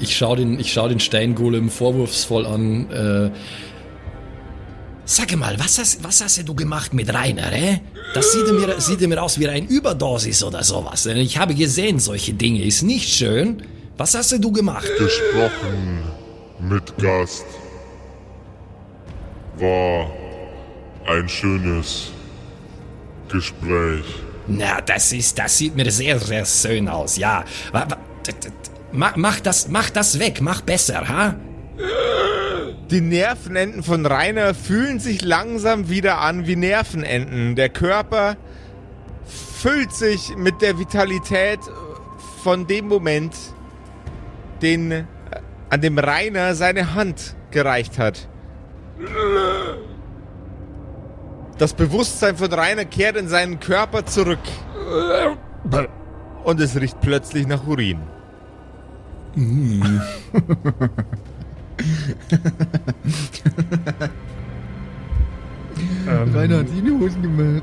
[0.00, 2.90] Ich schaue den, ich schau den Steingolem vorwurfsvoll an.
[2.90, 3.30] Äh,
[5.10, 7.80] Sag mal, was hast, was hast du gemacht mit Rainer, eh?
[8.14, 11.04] Das sieht mir, sieht mir aus wie ein Überdosis oder sowas.
[11.06, 12.62] Ich habe gesehen, solche Dinge.
[12.62, 13.60] Ist nicht schön.
[13.96, 14.88] Was hast du gemacht?
[14.98, 16.04] Gesprochen
[16.60, 17.44] mit Gast.
[19.58, 20.12] War
[21.08, 22.12] ein schönes
[23.28, 24.04] Gespräch.
[24.46, 27.44] Na, das ist, das sieht mir sehr, sehr schön aus, ja.
[28.92, 31.34] Mach, mach das, mach das weg, mach besser, ha?
[32.90, 37.54] Die Nervenenden von Rainer fühlen sich langsam wieder an wie Nervenenden.
[37.54, 38.36] Der Körper
[39.26, 41.60] füllt sich mit der Vitalität
[42.42, 43.36] von dem Moment,
[44.60, 45.04] den, äh,
[45.68, 48.28] an dem Rainer seine Hand gereicht hat.
[51.58, 54.38] Das Bewusstsein von Rainer kehrt in seinen Körper zurück.
[56.42, 58.00] Und es riecht plötzlich nach Urin.
[66.08, 67.62] Ähm, Rainer hat in die Hosen gemacht.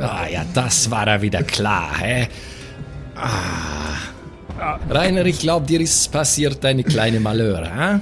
[0.00, 2.28] Ah ja, das war er wieder klar, hä?
[3.14, 4.78] Ah.
[4.88, 8.00] Rainer, ich glaube, dir ist passiert eine kleine Malheur, hä?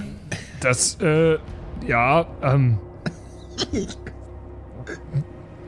[0.61, 1.38] Das, äh,
[1.87, 2.78] ja, ähm.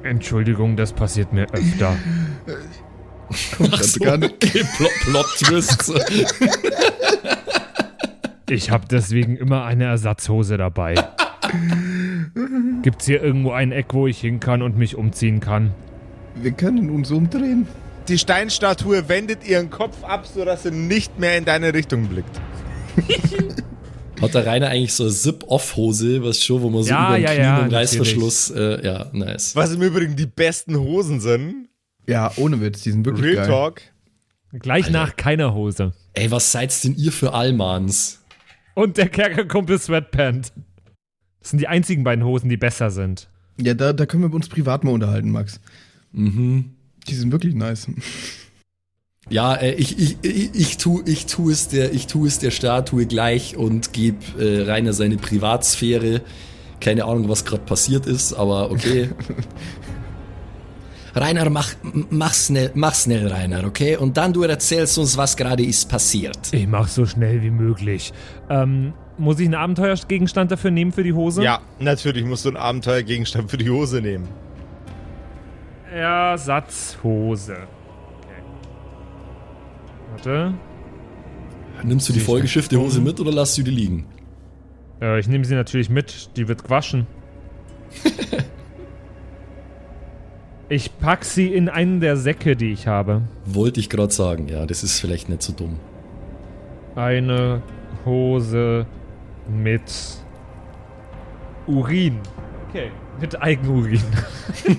[0.03, 1.97] Entschuldigung, das passiert mir öfter.
[3.73, 5.93] Ach so, okay, Plot, Plot Twist.
[8.53, 10.95] Ich habe deswegen immer eine Ersatzhose dabei.
[12.83, 15.73] Gibt's hier irgendwo ein Eck, wo ich hin kann und mich umziehen kann?
[16.35, 17.67] Wir können uns umdrehen.
[18.09, 22.41] Die Steinstatue wendet ihren Kopf ab, sodass sie nicht mehr in deine Richtung blickt.
[24.21, 27.23] Hat der Rainer eigentlich so eine Zip-Off-Hose, was schon, wo man so Ja, über den
[27.25, 29.57] ja, Knien ja, und Reißverschluss, äh, ja, nice.
[29.57, 31.69] Was im Übrigen die besten Hosen sind.
[32.07, 33.47] Ja, ohne Witz, die sind wirklich Real geil.
[33.47, 33.81] Talk.
[34.53, 35.93] Gleich nach keiner Hose.
[36.13, 38.22] Ey, was seid's denn ihr für Allmanns?
[38.75, 40.53] Und der Kerkerkumpel Sweatpant.
[41.41, 43.29] Das sind die einzigen beiden Hosen, die besser sind.
[43.61, 45.61] Ja, da, da können wir uns privat mal unterhalten, Max.
[46.13, 46.71] Mhm.
[47.09, 47.89] Die sind wirklich nice.
[49.29, 52.51] Ja, äh, ich, ich, ich, ich, tu, ich, tu es der, ich tu es der
[52.51, 56.23] Statue gleich und gebe äh, Rainer seine Privatsphäre.
[56.81, 59.11] Keine Ahnung, was gerade passiert ist, aber okay.
[61.15, 61.75] Rainer, mach,
[62.11, 63.97] mach, schnell, mach schnell, Rainer, okay?
[63.97, 66.53] Und dann du erzählst uns, was gerade ist passiert.
[66.53, 68.13] Ich mach so schnell wie möglich.
[68.49, 71.43] Ähm, muss ich einen Abenteuergegenstand dafür nehmen für die Hose?
[71.43, 74.27] Ja, natürlich musst du einen Abenteuergegenstand für die Hose nehmen.
[75.93, 77.53] Ersatzhose.
[77.53, 78.43] Okay.
[80.13, 80.55] Warte.
[81.85, 84.07] Nimmst du die vollgeschiffte Hose mit oder lässt du die liegen?
[85.01, 86.31] Äh, ich nehme sie natürlich mit.
[86.37, 87.07] Die wird gewaschen.
[90.73, 93.21] ich pack sie in einen der Säcke, die ich habe.
[93.45, 95.79] Wollte ich gerade sagen, ja, das ist vielleicht nicht so dumm.
[96.95, 97.61] Eine
[98.07, 98.87] Hose
[99.51, 99.83] mit
[101.67, 102.21] Urin.
[102.71, 102.91] Okay.
[103.21, 104.01] Mit Eigenurin.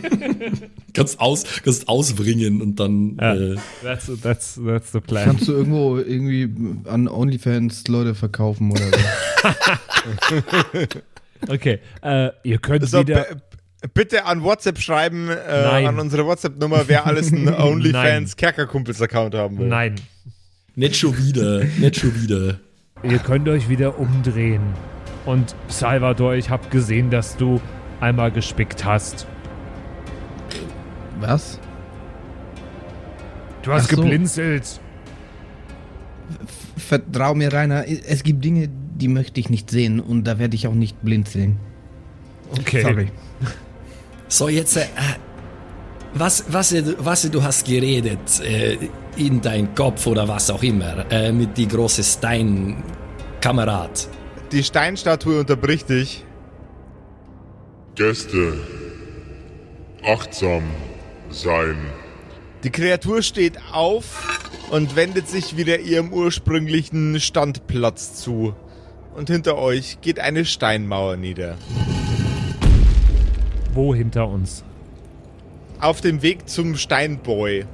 [0.94, 3.18] Kannst, aus, kannst ausbringen und dann.
[3.20, 3.36] Ja.
[3.36, 5.26] Äh, That's, that's, that's the plan.
[5.26, 6.50] Kannst du irgendwo irgendwie
[6.88, 8.98] an OnlyFans Leute verkaufen oder so?
[11.50, 11.80] Okay.
[12.02, 13.26] Äh, ihr könnt So, wieder.
[13.94, 17.56] Bitte an WhatsApp schreiben, äh, an unsere WhatsApp-Nummer, wer alles einen Nein.
[17.56, 19.68] OnlyFans Kerkerkumpels-Account haben will.
[19.68, 19.96] Nein.
[20.76, 22.60] nicht schon wieder, nicht schon wieder.
[23.04, 24.62] Ihr könnt euch wieder umdrehen.
[25.26, 27.62] Und Salvador, ich habe gesehen, dass du
[28.00, 29.28] einmal gespickt hast.
[31.20, 31.60] Was?
[33.62, 33.96] Du hast so.
[33.98, 34.80] geblinzelt.
[36.78, 40.68] Vertrau mir, Rainer, es gibt Dinge, die möchte ich nicht sehen und da werde ich
[40.68, 41.58] auch nicht blinzeln.
[42.52, 42.82] Okay.
[42.82, 43.08] Sorry.
[44.28, 44.86] So, jetzt, äh,
[46.14, 48.78] was, was, was du hast geredet äh,
[49.18, 54.08] in dein Kopf oder was auch immer äh, mit die große Stein-Kamerad.
[54.52, 56.26] Die Steinstatue unterbricht dich.
[57.96, 58.60] Gäste.
[60.04, 60.64] Achtsam
[61.30, 61.78] sein.
[62.64, 64.40] Die Kreatur steht auf
[64.72, 68.56] und wendet sich wieder ihrem ursprünglichen Standplatz zu.
[69.16, 71.58] Und hinter euch geht eine Steinmauer nieder.
[73.74, 74.64] Wo hinter uns?
[75.80, 77.66] Auf dem Weg zum Steinboy.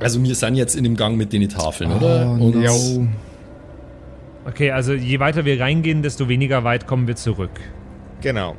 [0.00, 2.36] Also wir sind jetzt in dem Gang mit den Tafeln, oder?
[2.38, 3.08] Oh, Und no.
[4.46, 7.60] Okay, also je weiter wir reingehen, desto weniger weit kommen wir zurück.
[8.22, 8.56] Genau.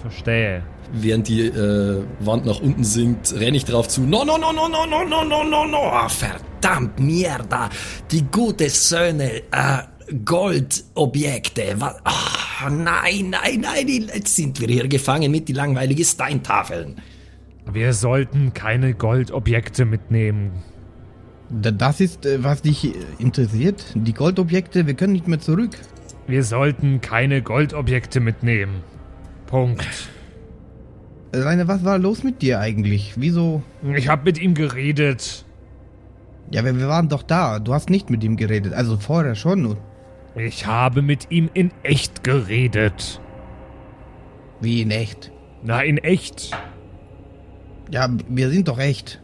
[0.00, 0.62] Verstehe.
[0.92, 4.02] während die äh, Wand nach unten sinkt, renne ich drauf zu.
[4.02, 5.78] No, no, no, no, no, no, no, no, no, no.
[5.78, 7.70] Ah, verdammt, Mierda.
[8.10, 9.78] Die gute Söhne, äh,
[10.24, 11.76] Goldobjekte.
[11.80, 13.86] Ah, nein, nein, nein.
[13.88, 17.00] Jetzt sind wir hier gefangen mit die langweiligen Steintafeln.
[17.72, 20.50] Wir sollten keine Goldobjekte mitnehmen.
[21.50, 23.84] Da- Das ist, äh, was dich interessiert.
[23.94, 25.70] Die Goldobjekte, wir können nicht mehr zurück.
[26.26, 28.82] Wir sollten keine Goldobjekte mitnehmen.
[29.46, 29.86] Punkt.
[31.34, 33.14] Rainer, was war los mit dir eigentlich?
[33.16, 33.62] Wieso?
[33.96, 35.44] Ich habe mit ihm geredet.
[36.50, 37.58] Ja, wir, wir waren doch da.
[37.58, 38.72] Du hast nicht mit ihm geredet.
[38.74, 39.76] Also vorher schon.
[40.34, 43.20] Ich habe mit ihm in echt geredet.
[44.60, 45.30] Wie in echt.
[45.62, 46.50] Na, in echt.
[47.90, 49.20] Ja, wir sind doch echt.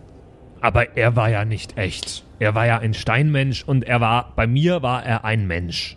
[0.60, 2.24] Aber er war ja nicht echt.
[2.40, 5.96] Er war ja ein Steinmensch und er war, bei mir war er ein Mensch.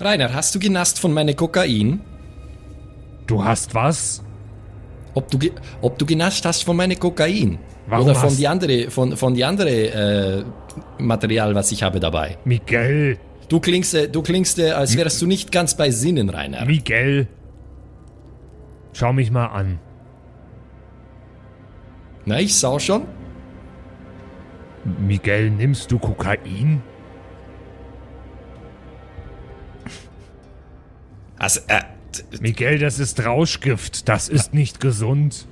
[0.00, 2.00] Rainer, hast du genasst von meiner Kokain?
[3.26, 4.24] Du hast was?
[5.14, 7.58] Ob du, ge- ob du genascht hast von meiner Kokain?
[7.86, 10.44] Warum Oder von hast- die andere, von, von die andere äh,
[10.98, 12.38] Material, was ich habe dabei?
[12.44, 13.18] Miguel,
[13.52, 16.64] Du klingst, äh, du klingst, äh, als wärst du nicht ganz bei Sinnen, Rainer.
[16.64, 17.28] Miguel.
[18.94, 19.78] Schau mich mal an.
[22.24, 23.04] Na, ich sah schon.
[25.06, 26.82] Miguel, nimmst du Kokain?
[31.38, 31.82] Also, äh,
[32.40, 34.08] Miguel, das ist Rauschgift.
[34.08, 35.46] Das ist nicht gesund.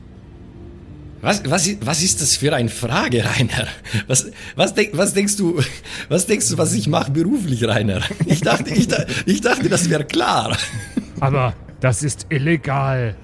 [1.22, 3.66] Was, was, was ist das für eine Frage, Rainer?
[4.06, 5.60] Was, was, denk, was denkst du,
[6.08, 8.00] was denkst du, was ich mache beruflich, Rainer?
[8.26, 8.88] Ich dachte, ich,
[9.26, 10.56] ich dachte, das wäre klar.
[11.20, 13.14] Aber das ist illegal.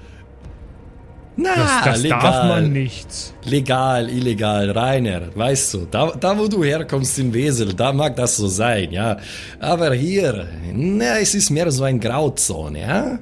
[1.39, 2.19] Na, Das, das legal.
[2.21, 3.07] darf man nicht.
[3.45, 8.37] Legal, illegal, Rainer, weißt du, da, da wo du herkommst in Wesel, da mag das
[8.37, 9.17] so sein, ja.
[9.59, 13.19] Aber hier, na, es ist mehr so ein Grauzone, ja.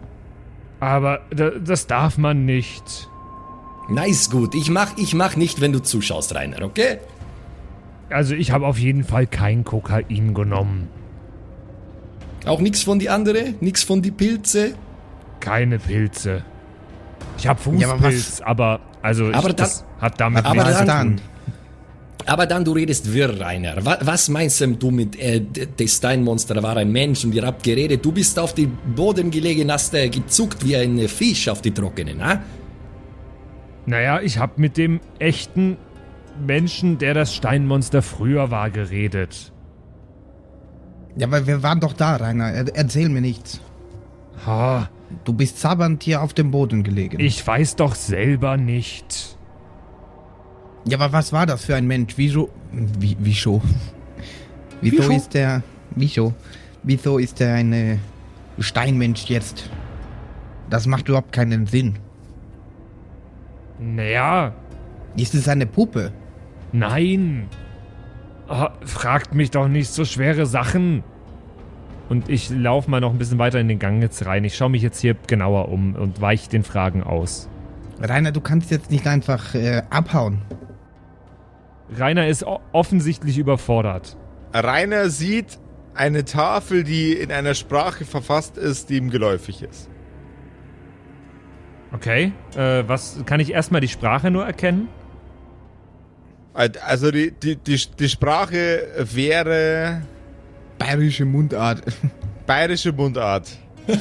[0.80, 2.84] Aber da, das darf man nicht.
[4.08, 6.98] Ist gut, ich mach, ich mach nicht, wenn du zuschaust, Rainer, okay?
[8.10, 10.88] Also ich habe auf jeden Fall kein Kokain genommen.
[12.46, 14.74] Auch nichts von die andere, nichts von die Pilze.
[15.40, 16.44] Keine Pilze.
[17.38, 20.78] Ich habe Ja, aber Fußpilz, aber, also Aber ich, das hat damit aber nichts Was
[20.78, 21.18] dann- zu dann?
[21.18, 21.22] tun.
[22.28, 23.76] Aber dann, du redest wirr, Rainer.
[23.86, 25.44] Was, was meinst denn du mit, äh,
[25.78, 29.72] das Steinmonster war ein Mensch und ihr habt geredet, du bist auf den Boden gelegen,
[29.72, 32.42] hast äh, gezuckt wie ein Fisch auf die Trockenen, ha?
[33.86, 35.78] Naja, ich habe mit dem echten
[36.46, 39.52] Menschen, der das Steinmonster früher war, geredet.
[41.16, 42.52] Ja, aber wir waren doch da, Rainer.
[42.52, 43.62] Er, erzähl mir nichts.
[44.46, 44.90] Ha,
[45.24, 47.20] Du bist sabbernd hier auf dem Boden gelegen.
[47.20, 49.38] ich weiß doch selber nicht.
[50.88, 52.14] Ja, aber was war das für ein Mensch?
[52.18, 52.50] Wieso?
[52.72, 53.62] Wie, wieso?
[54.82, 55.12] Wieso Wieso?
[55.14, 55.62] ist der.
[55.92, 56.34] Wieso?
[56.84, 58.00] Wieso ist der ein
[58.60, 59.70] Steinmensch jetzt?
[60.70, 61.98] Das macht überhaupt keinen Sinn.
[63.80, 64.54] Naja,
[65.18, 66.12] Ist es eine Puppe?
[66.72, 67.48] nein.
[68.48, 71.04] Ah, fragt mich doch nicht so schwere Sachen.
[72.10, 74.44] Und ich laufe mal noch ein bisschen weiter in den Gang jetzt rein.
[74.44, 77.50] Ich schaue mich jetzt hier genauer um und weiche den Fragen aus.
[78.00, 80.42] Rainer, du kannst jetzt nicht einfach äh, abhauen.
[81.98, 84.16] Rainer ist offensichtlich überfordert.
[84.54, 85.58] Rainer sieht
[85.96, 89.90] eine Tafel, die in einer Sprache verfasst ist, die ihm geläufig ist.
[91.96, 92.34] Okay.
[92.56, 94.90] Äh, was kann ich erstmal die Sprache nur erkennen?
[96.54, 100.02] Also die, die, die, die Sprache wäre
[100.78, 101.82] Bayerische Mundart.
[102.46, 103.50] bayerische Mundart.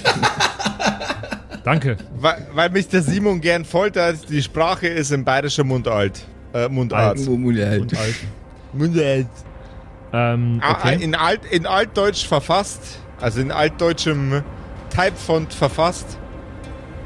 [1.65, 1.97] Danke.
[2.19, 6.25] Weil, weil mich der Simon gern foltert, die Sprache ist in bayerischer Mundart.
[6.53, 7.19] Äh, Mundart.
[7.19, 7.93] Mundart.
[8.73, 9.27] Mundart.
[10.13, 11.03] Ähm, Ah, okay.
[11.03, 14.43] In, Alt, in Altdeutsch verfasst, also in altdeutschem
[14.91, 16.19] Typefont verfasst.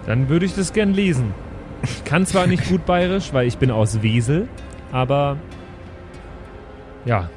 [0.09, 1.35] Dann würde ich das gern lesen.
[1.83, 4.49] Ich kann zwar nicht gut bayerisch, weil ich bin aus Wesel,
[4.91, 5.37] aber
[7.05, 7.29] ja,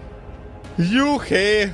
[0.78, 1.72] Juche,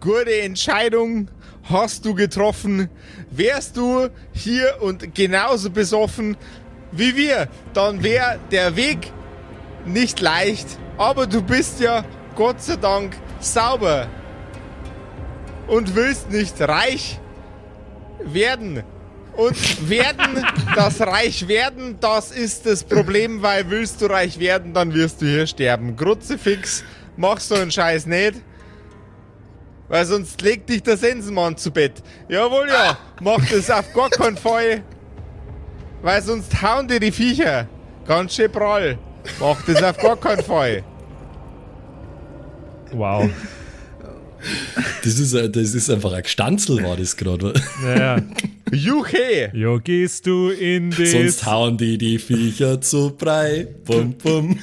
[0.00, 1.28] gute Entscheidung
[1.62, 2.90] hast du getroffen.
[3.30, 6.36] Wärst du hier und genauso besoffen
[6.92, 9.10] wie wir, dann wäre der Weg
[9.86, 10.66] nicht leicht.
[10.98, 12.04] Aber du bist ja
[12.36, 14.08] Gott sei Dank sauber
[15.66, 17.18] und willst nicht reich
[18.22, 18.82] werden.
[19.36, 24.94] Und werden, das reich werden, das ist das Problem, weil willst du reich werden, dann
[24.94, 25.96] wirst du hier sterben.
[25.96, 26.84] Grutzefix,
[27.16, 28.34] mach so einen Scheiß nicht.
[29.88, 32.02] Weil sonst legt dich der Sensenmann zu Bett.
[32.28, 34.82] Jawohl, ja, mach das auf gar keinen Fall.
[36.02, 37.66] Weil sonst hauen dir die Viecher.
[38.06, 38.98] Ganz schön prall.
[39.40, 40.82] Mach das auf gar keinen Fall.
[42.92, 43.28] wow.
[45.02, 47.52] Das ist, das ist einfach ein Stanzel, war das gerade.
[47.82, 48.22] Naja.
[48.72, 49.50] Juche!
[49.52, 51.10] Jo, gehst du in das...
[51.12, 53.66] Sonst hauen die die Viecher zu Brei.
[53.84, 54.58] Bum, bum.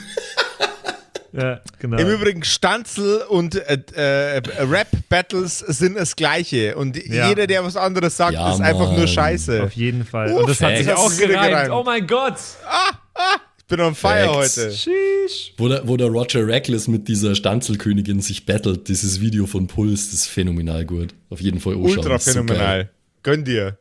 [1.34, 1.98] Ja, genau.
[1.98, 6.76] Im Übrigen, Stanzel und äh, äh, Rap-Battles sind das Gleiche.
[6.76, 7.30] Und Ja.
[7.30, 9.08] jeder, der was anderes sagt, Ja, ist einfach nur.
[9.08, 9.64] Scheiße.
[9.64, 10.34] Auf jeden Fall.
[10.34, 11.50] Oh, Und das hat sich das auch gereimt.
[11.52, 11.72] gereimt.
[11.72, 12.36] Oh mein Gott.
[12.36, 14.58] Ich bin on fire Facts.
[14.58, 14.72] heute.
[14.72, 15.54] Sheesh.
[15.58, 20.12] Wo der, wo der Roger Reckless mit dieser Stanzelkönigin sich battelt, dieses Video von Puls,
[20.12, 21.16] das ist phänomenal gut.
[21.30, 21.98] Auf jeden Fall anschauen.
[21.98, 22.58] Ultra ist so phänomenal.
[22.58, 22.90] geil.
[23.24, 23.80] Gönn dir.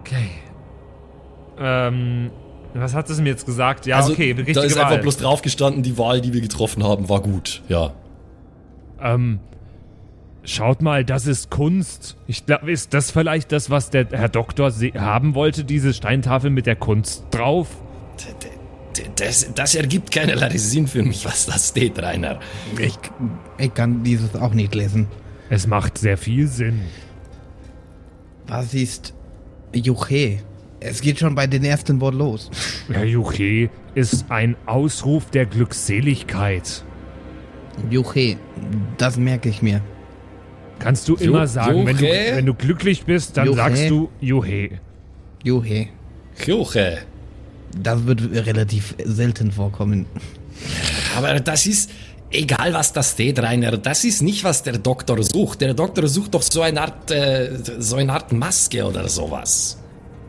[0.00, 0.30] Okay.
[1.58, 2.30] Ähm,
[2.74, 3.86] was hat es mir jetzt gesagt?
[3.86, 4.84] Ja, also, okay, richtige da ist Wahl.
[4.84, 7.62] einfach bloß drauf gestanden, die Wahl, die wir getroffen haben, war gut.
[7.68, 7.94] Ja.
[9.00, 9.40] Ähm,
[10.44, 12.16] schaut mal, das ist Kunst.
[12.26, 16.66] Ich glaube, ist das vielleicht das, was der Herr Doktor haben wollte, diese Steintafel mit
[16.66, 17.68] der Kunst drauf?
[19.16, 22.40] Das, das ergibt keinerlei Sinn für mich, was da steht, Rainer.
[22.78, 22.98] Ich,
[23.58, 25.08] ich kann dieses auch nicht lesen.
[25.48, 26.82] Es macht sehr viel Sinn.
[28.46, 29.14] Was ist
[29.72, 30.38] Juche?
[30.80, 32.50] Es geht schon bei den ersten Wort los.
[32.90, 36.84] Herr Juche ist ein Ausruf der Glückseligkeit.
[37.88, 38.36] Juche,
[38.98, 39.80] das merke ich mir.
[40.82, 42.36] Kannst du immer sagen, wenn du, Juche?
[42.36, 43.56] wenn du glücklich bist, dann Juche?
[43.56, 44.70] sagst du Juhe.
[45.44, 45.88] Juche,
[46.46, 46.98] Joche.
[47.76, 50.06] das wird relativ selten vorkommen.
[51.16, 51.90] Aber das ist,
[52.30, 55.60] egal was da steht, Rainer, das ist nicht, was der Doktor sucht.
[55.60, 59.78] Der Doktor sucht doch so eine Art, äh, so eine Art Maske oder sowas.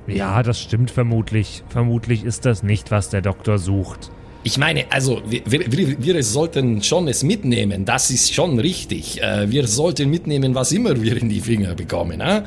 [0.08, 1.64] Ja, das stimmt vermutlich.
[1.70, 4.12] Vermutlich ist das nicht, was der Doktor sucht.
[4.46, 5.72] Ich meine, also wir, wir,
[6.04, 9.22] wir- sollten schon es mitnehmen, das ist schon richtig.
[9.22, 12.20] Äh, wir sollten mitnehmen, was immer wir in die Finger bekommen.
[12.20, 12.44] Äh?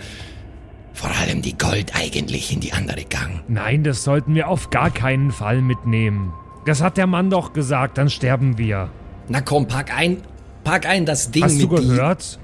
[0.92, 3.42] Vor allem die Gold eigentlich in die andere Gang.
[3.48, 6.32] Nein, das sollten wir auf gar keinen Fall mitnehmen.
[6.66, 8.90] Das hat der Mann doch gesagt, dann sterben wir.
[9.28, 10.18] Na komm, pack ein,
[10.64, 12.38] pack ein das Ding Hast du mit die- gehört?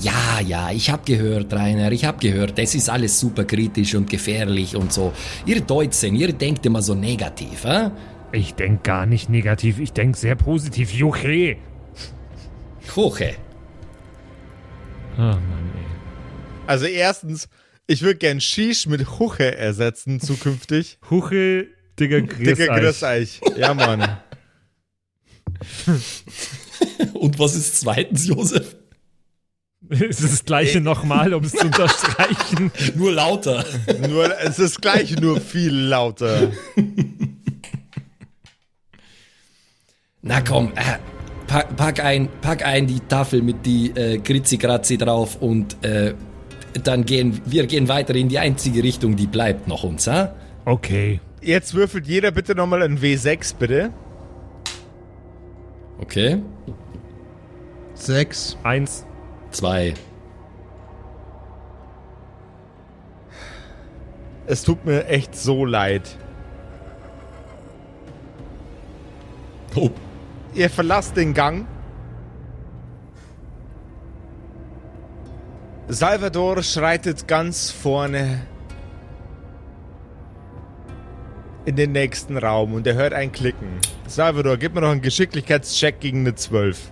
[0.00, 4.10] Ja, ja, ich hab gehört, Rainer, ich hab gehört, das ist alles super kritisch und
[4.10, 5.12] gefährlich und so.
[5.46, 7.90] Ihr Deutschen, ihr denkt immer so negativ, äh?
[8.32, 10.92] Ich denk gar nicht negativ, ich denk sehr positiv.
[10.92, 11.56] Juche.
[12.96, 13.36] Hoche.
[15.16, 15.84] Oh Mann, ey.
[16.66, 17.48] Also erstens,
[17.86, 20.98] ich würde gern Shish mit Huche ersetzen zukünftig.
[21.10, 21.68] Huche,
[22.00, 22.80] Digga, grüß Dicker euch.
[22.80, 23.40] Grüß euch.
[23.56, 24.18] Ja, Mann.
[27.14, 28.76] Und was ist zweitens, Josef?
[29.90, 32.70] Es ist das gleiche nochmal, um es zu unterstreichen.
[32.94, 33.64] Nur lauter.
[34.08, 36.50] Nur, es ist gleich nur viel lauter.
[40.22, 40.98] Na komm, äh,
[41.46, 46.14] pack, pack ein, pack ein die Tafel mit die äh, Kritzi-Kratzi drauf und äh,
[46.82, 50.34] dann gehen wir gehen weiter in die einzige Richtung, die bleibt noch uns, ha?
[50.64, 51.20] Okay.
[51.42, 53.92] Jetzt würfelt jeder bitte nochmal ein W6, bitte.
[56.00, 56.38] Okay.
[57.94, 58.56] Sechs.
[58.62, 59.06] Eins.
[59.54, 59.94] Zwei.
[64.46, 66.18] Es tut mir echt so leid.
[69.76, 69.90] Oh.
[70.54, 71.66] Ihr verlasst den Gang.
[75.86, 78.40] Salvador schreitet ganz vorne
[81.64, 83.78] in den nächsten Raum und er hört ein Klicken.
[84.08, 86.90] Salvador, gib mir noch einen Geschicklichkeitscheck gegen eine 12.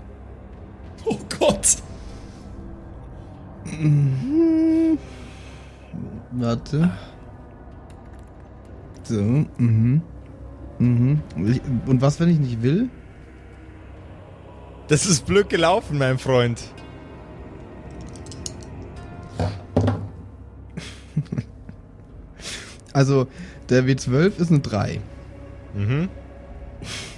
[1.05, 1.83] Oh Gott.
[6.33, 6.91] Warte.
[9.05, 9.21] So,
[9.59, 10.03] mhm.
[10.79, 11.21] Mhm.
[11.87, 12.89] Und was, wenn ich nicht will?
[14.89, 16.61] Das ist blöd gelaufen, mein Freund.
[22.95, 23.27] Also,
[23.71, 25.01] der W12 ist eine 3.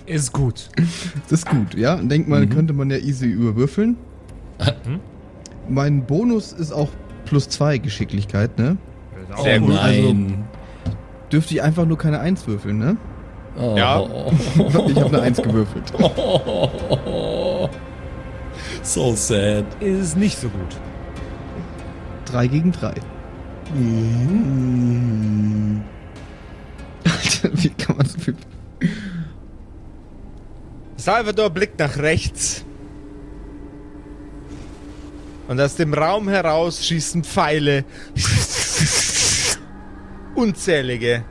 [0.06, 0.70] Ist gut.
[1.28, 1.96] Das ist gut, ja?
[1.96, 3.96] Denkt mal, könnte man ja easy überwürfeln.
[5.68, 6.88] Mein Bonus ist auch
[7.24, 8.76] plus 2 Geschicklichkeit, ne?
[9.42, 9.74] Sehr oh gut.
[9.74, 10.44] nein.
[11.32, 12.96] Dürfte ich einfach nur keine 1 würfeln, ne?
[13.58, 13.74] Oh.
[13.76, 14.02] Ja.
[14.88, 15.92] Ich habe eine 1 gewürfelt.
[18.82, 19.64] So sad.
[19.80, 20.76] Ist nicht so gut.
[22.26, 22.88] 3 gegen 3.
[27.04, 28.36] Alter, wie kann man so viel.
[30.96, 32.63] Salvador blickt nach rechts.
[35.46, 37.84] Und aus dem Raum heraus schießen Pfeile.
[40.34, 41.24] Unzählige.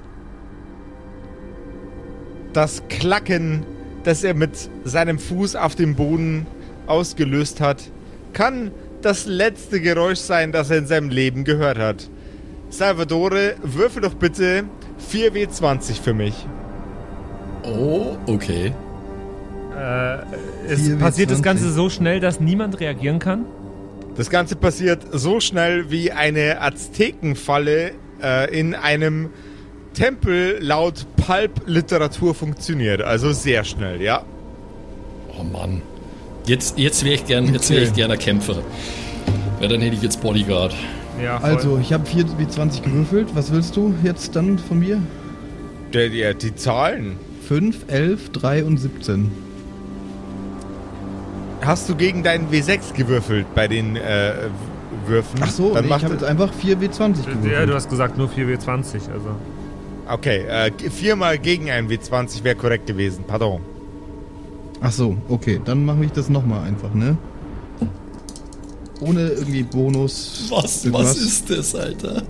[2.53, 3.65] Das Klacken,
[4.03, 6.45] das er mit seinem Fuß auf dem Boden
[6.85, 7.81] ausgelöst hat,
[8.33, 12.09] kann das letzte Geräusch sein, das er in seinem Leben gehört hat.
[12.69, 14.65] Salvadore, würfel doch bitte
[15.11, 16.47] 4W20 für mich.
[17.63, 18.73] Oh, okay.
[20.67, 20.99] Es 4W20.
[20.99, 23.45] passiert das Ganze so schnell, dass niemand reagieren kann.
[24.15, 27.91] Das Ganze passiert so schnell wie eine Aztekenfalle
[28.21, 29.29] äh, in einem
[29.93, 33.01] Tempel laut Pulp-Literatur funktioniert.
[33.01, 34.23] Also sehr schnell, ja.
[35.39, 35.81] Oh Mann.
[36.45, 38.61] Jetzt, jetzt wäre ich gern, jetzt wäre ich gerne Kämpfer.
[39.59, 40.75] Weil dann hätte ich jetzt Bodyguard.
[41.23, 41.37] Ja.
[41.37, 43.29] Also, ich habe 4 wie 20 gewürfelt.
[43.33, 45.01] Was willst du jetzt dann von mir?
[45.93, 47.17] Der, der, die Zahlen.
[47.47, 49.31] 5, 11, 3 und 17.
[51.65, 54.33] Hast du gegen deinen W6 gewürfelt bei den äh,
[55.07, 55.39] Würfen?
[55.41, 57.51] Ach so, dann nee, macht ich habe jetzt einfach 4 W20 gewürfelt.
[57.51, 59.35] ja, du hast gesagt nur 4W20, also.
[60.07, 63.23] Okay, äh, viermal gegen einen W20 wäre korrekt gewesen.
[63.25, 63.61] Pardon.
[64.81, 67.17] Ach so, okay, dann mache ich das nochmal einfach, ne?
[68.99, 70.47] Ohne irgendwie Bonus.
[70.49, 71.15] Was, irgendwas.
[71.15, 72.23] was ist das, Alter?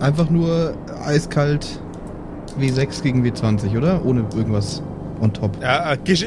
[0.00, 0.74] Einfach nur
[1.04, 1.80] eiskalt
[2.58, 4.04] W6 gegen W20, oder?
[4.04, 4.82] Ohne irgendwas
[5.20, 5.56] on top.
[5.62, 6.26] Ja, äh, Gesch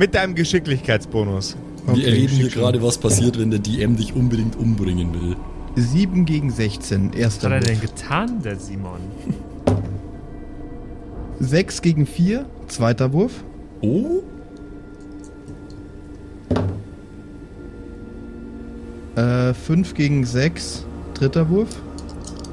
[0.00, 1.56] mit deinem Geschicklichkeitsbonus.
[1.92, 5.36] Wir erleben hier gerade, was passiert, wenn der DM dich unbedingt umbringen will.
[5.76, 7.94] 7 gegen 16, Was erster hat er denn Wurf.
[7.94, 9.00] getan, der Simon?
[11.38, 13.44] 6 gegen 4, zweiter Wurf.
[13.82, 14.22] Oh?
[19.16, 21.76] Äh, 5 gegen 6, dritter Wurf.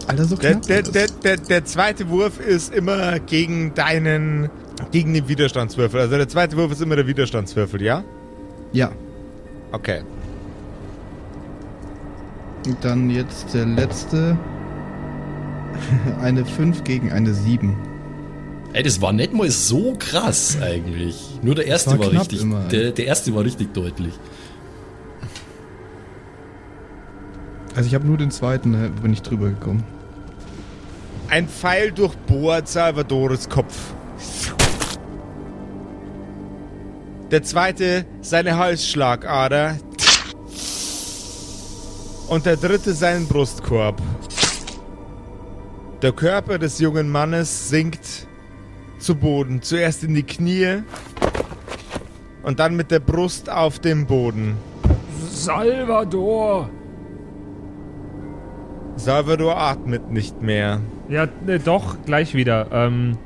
[0.07, 0.63] Alter, so knapp.
[0.63, 4.49] der, der, der, der zweite Wurf ist immer gegen deinen,
[4.91, 5.99] gegen den Widerstandswürfel.
[5.99, 8.03] Also der zweite Wurf ist immer der Widerstandswürfel, ja?
[8.73, 8.91] Ja,
[9.71, 10.01] Okay.
[12.65, 14.38] und dann jetzt der letzte.
[16.21, 17.75] eine 5 gegen eine 7.
[18.73, 21.39] Ey, das war nicht mal so krass eigentlich.
[21.41, 22.41] Nur der erste war war, richtig.
[22.41, 24.13] immer, der, der erste war richtig deutlich.
[27.75, 29.84] Also ich habe nur den zweiten, da bin ich drüber gekommen.
[31.30, 33.93] Ein Pfeil durchbohrt Salvadores Kopf.
[37.32, 39.78] Der zweite seine Halsschlagader.
[42.30, 44.01] Und der dritte seinen Brustkorb.
[46.01, 48.28] Der Körper des jungen Mannes sinkt
[48.99, 49.61] zu Boden.
[49.61, 50.84] Zuerst in die Knie
[52.43, 54.55] und dann mit der Brust auf dem Boden.
[55.30, 56.69] Salvador!
[58.95, 60.80] Salvador atmet nicht mehr.
[61.09, 62.67] Ja, ne, doch, gleich wieder.
[62.71, 63.17] Ähm,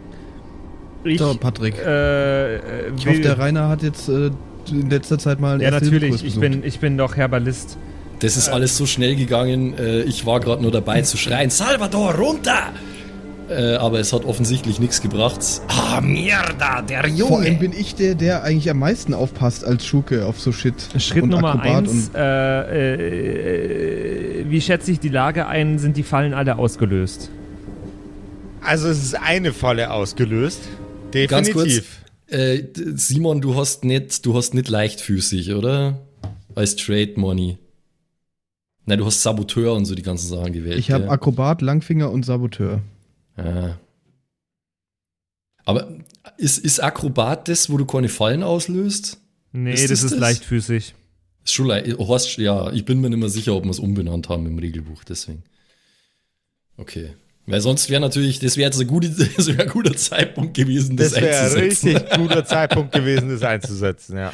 [1.04, 1.76] ich, So, Patrick.
[1.78, 2.60] äh, äh,
[2.98, 4.32] Ich will- hoffe, der Rainer hat jetzt äh,
[4.70, 6.24] in letzter Zeit mal einen Ja, natürlich.
[6.24, 7.78] Ich bin, ich bin doch Herbalist.
[8.20, 9.78] Das ist alles so schnell gegangen.
[9.78, 12.70] Äh, ich war gerade nur dabei zu schreien, Salvador, runter!
[13.50, 15.40] Äh, aber es hat offensichtlich nichts gebracht.
[15.68, 17.52] Ah, Mierda, der Vor allem Junge!
[17.60, 20.76] bin ich der, der eigentlich am meisten aufpasst als Schurke auf so Shit.
[21.00, 21.92] Schritt und Nummer Akrobat eins.
[22.10, 22.96] und- Äh,
[24.42, 25.80] äh, wie schätze ich die Lage ein?
[25.80, 27.30] Sind die Fallen alle ausgelöst?
[28.64, 30.62] Also es ist eine Falle ausgelöst.
[31.28, 32.04] Ganz kurz, Definitiv.
[32.28, 32.64] äh,
[32.96, 36.00] Simon, du hast nicht, du hast nicht leichtfüßig, oder?
[36.56, 37.58] Als Trade Money.
[38.86, 40.78] Nein, du hast Saboteur und so die ganzen Sachen gewählt.
[40.80, 41.10] Ich habe?
[41.10, 42.82] Akrobat, Langfinger und Saboteur.
[43.38, 43.80] Ja.
[45.66, 45.88] Aber
[46.38, 49.20] ist, ist Akrobat das, wo du keine Fallen auslöst?
[49.52, 50.20] Nee, Ist das das ist das?
[50.20, 50.96] leichtfüßig.
[51.44, 51.98] Ist schon leicht.
[51.98, 55.04] Horst, ja, ich bin mir nicht mehr sicher, ob wir es umbenannt haben im Regelbuch,
[55.04, 55.44] deswegen.
[56.78, 57.14] Okay.
[57.48, 60.96] Weil sonst wäre natürlich, das wäre jetzt ein, gute, das wär ein guter Zeitpunkt gewesen,
[60.98, 61.88] das, Das wäre ein einzusetzen.
[61.98, 64.32] richtig guter Zeitpunkt gewesen, das einzusetzen, ja.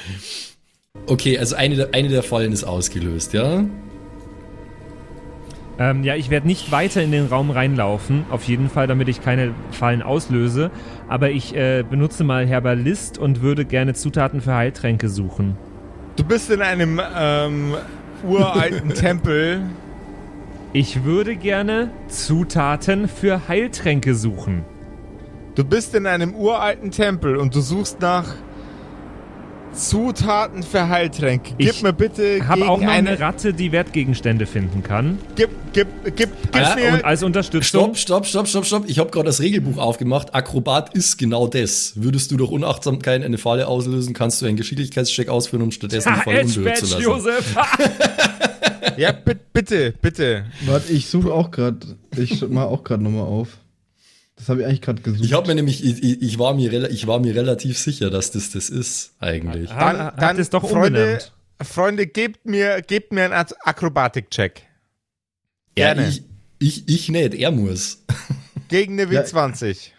[1.05, 3.63] Okay, also eine der, eine der Fallen ist ausgelöst, ja?
[5.79, 9.21] Ähm, ja, ich werde nicht weiter in den Raum reinlaufen, auf jeden Fall, damit ich
[9.21, 10.71] keine Fallen auslöse.
[11.07, 15.55] Aber ich äh, benutze mal Herbalist und würde gerne Zutaten für Heiltränke suchen.
[16.15, 17.75] Du bist in einem ähm,
[18.27, 19.61] uralten Tempel.
[20.73, 24.65] Ich würde gerne Zutaten für Heiltränke suchen.
[25.55, 28.35] Du bist in einem uralten Tempel und du suchst nach
[29.73, 31.53] Zutaten für Heiltränke.
[31.57, 33.19] Gib Ich mir bitte Habe gegen auch noch eine, eine...
[33.19, 35.19] Ratte, die Wertgegenstände finden kann.
[35.35, 36.93] Gib, gib, gib, gib Ah, mir...
[36.93, 37.95] Und als Unterstützung.
[37.95, 38.83] Stopp, stopp, stopp, stopp, stopp.
[38.87, 40.35] Ich habe gerade das Regelbuch aufgemacht.
[40.35, 41.93] Akrobat ist genau das.
[41.95, 46.19] Würdest du durch Unachtsamkeit eine Falle auslösen, kannst du einen Geschicklichkeitscheck ausführen, um stattdessen die
[46.19, 47.03] Ha, Falle Edge unberührt zu lassen.
[47.03, 47.55] Josef!
[48.97, 50.45] Ja, bi- bitte, bitte.
[50.65, 51.79] Warte, ich suche auch gerade.
[52.15, 53.57] Ich mal auch gerade nochmal auf.
[54.35, 55.23] Das habe ich eigentlich gerade gesucht.
[55.25, 58.31] Ich habe mir nämlich, ich, ich, ich, war mir, ich war mir relativ sicher, dass
[58.31, 59.69] das das ist, eigentlich.
[59.69, 61.33] Dann, habt dann ihr's doch Freunde, umbenannt.
[61.63, 64.61] Freunde, gebt mir, gebt mir einen Ak- Akrobatik-Check.
[65.77, 66.07] Ja, Gerne.
[66.09, 66.23] ich,
[66.59, 68.03] ich, ich nicht, er muss.
[68.67, 69.21] Gegen eine Ja.
[69.21, 69.89] W20.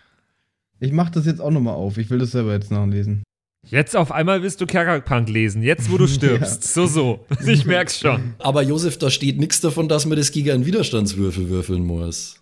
[0.81, 1.99] Ich mache das jetzt auch nochmal auf.
[1.99, 3.24] Ich will das selber jetzt nachlesen.
[3.71, 6.64] Jetzt auf einmal willst du Kerkerpunk lesen, jetzt wo du stirbst.
[6.73, 7.27] So, so.
[7.47, 8.35] Ich merk's schon.
[8.39, 12.37] Aber Josef, da steht nichts davon, dass man das gegen einen Widerstandswürfel würfeln muss.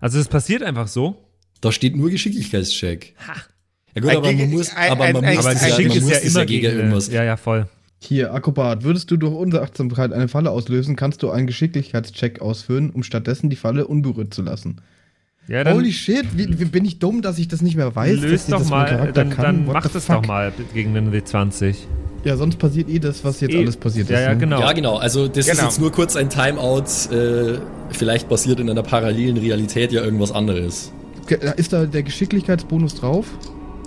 [0.00, 1.16] Also es passiert einfach so.
[1.60, 3.14] Da steht nur Geschicklichkeitscheck.
[3.94, 6.02] Ja gut, Ein aber man muss, ein- aber man ein- muss ein ja, man ist
[6.02, 7.08] muss ja das immer ja gegen gegen irgendwas.
[7.08, 7.66] Ja, ja, voll.
[8.00, 8.84] Hier, Akrobat.
[8.84, 13.56] Würdest du durch Unachtsamkeit eine Falle auslösen, kannst du einen Geschicklichkeitscheck ausführen, um stattdessen die
[13.56, 14.80] Falle unberührt zu lassen.
[15.48, 18.18] Ja, dann Holy shit, wie, wie bin ich dumm, dass ich das nicht mehr weiß?
[18.20, 19.44] löst doch mal, Charakter dann, kann?
[19.44, 20.16] dann mach das fuck?
[20.22, 21.74] doch mal gegen den W20.
[22.24, 24.22] Ja, sonst passiert eh das, was jetzt Eh, alles passiert ja, ist.
[24.24, 24.38] ja, ne?
[24.38, 24.60] genau.
[24.60, 24.96] Ja, genau.
[24.96, 25.64] Also das ist Genau.
[25.68, 26.82] jetzt nur kurz ein Timeout.
[27.14, 27.58] Äh,
[27.90, 30.92] vielleicht passiert in einer parallelen Realität ja irgendwas anderes.
[31.26, 33.26] Ge- Ist da der Geschicklichkeitsbonus drauf?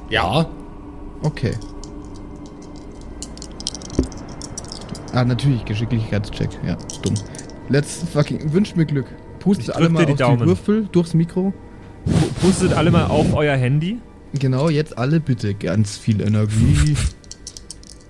[0.10, 0.50] Ja.
[1.22, 1.52] Okay.
[5.14, 6.50] Ah, natürlich, Geschicklichkeitscheck.
[6.66, 7.16] Ja, ist dumm.
[7.70, 9.06] Let's fucking, wünsch mir Glück.
[9.42, 10.40] Ich Pustet drück alle mal die auf Daumen.
[10.40, 11.52] die Würfel durchs Mikro.
[12.42, 13.98] Pustet alle mal auf euer Handy.
[14.34, 16.96] Genau, jetzt alle bitte ganz viel Energie.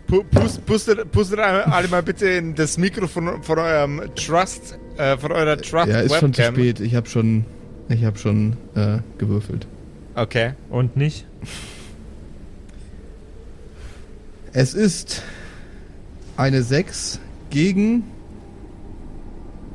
[0.09, 5.17] Pu- Pust, pustet, pustet alle mal bitte in das Mikro von, von eurem Trust, äh,
[5.17, 6.55] von eurer Trust ja, ist schon zu Webcam.
[6.55, 6.79] spät.
[6.82, 7.45] Ich habe schon,
[7.88, 9.67] ich habe schon äh, gewürfelt.
[10.15, 10.51] Okay.
[10.69, 11.25] Und nicht?
[14.53, 15.23] Es ist
[16.36, 17.19] eine 6
[17.49, 18.03] gegen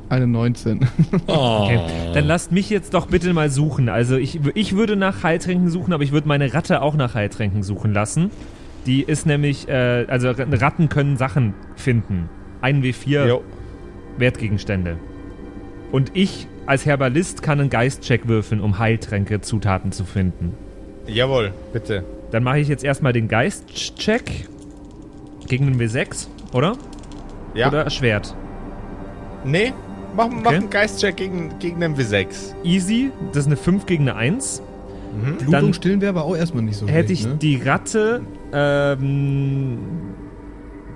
[0.09, 0.79] eine 19.
[1.27, 1.79] Okay.
[2.13, 3.89] Dann lasst mich jetzt doch bitte mal suchen.
[3.89, 7.63] Also ich, ich würde nach Heiltränken suchen, aber ich würde meine Ratte auch nach Heiltränken
[7.63, 8.31] suchen lassen.
[8.85, 12.29] Die ist nämlich, äh, also Ratten können Sachen finden.
[12.61, 13.43] Ein W4 Jo.
[14.17, 14.97] Wertgegenstände.
[15.91, 20.53] Und ich als Herbalist kann einen Geistcheck würfeln, um Heiltränke Zutaten zu finden.
[21.07, 22.03] Jawohl, bitte.
[22.31, 24.47] Dann mache ich jetzt erstmal den Geistcheck
[25.47, 26.75] gegen den W6, oder?
[27.53, 27.69] Ja.
[27.69, 28.35] Oder Schwert.
[29.45, 29.71] Nee,
[30.17, 30.55] mach, mach Okay.
[30.55, 32.27] einen Geistcheck gegen, gegen den W6.
[32.63, 34.61] Easy, das ist eine 5 gegen eine 1.
[35.39, 37.35] Blutung stillen wäre aber auch erstmal nicht so Hätte schlecht, ich ne?
[37.37, 38.21] die Ratte,
[38.53, 39.77] ähm,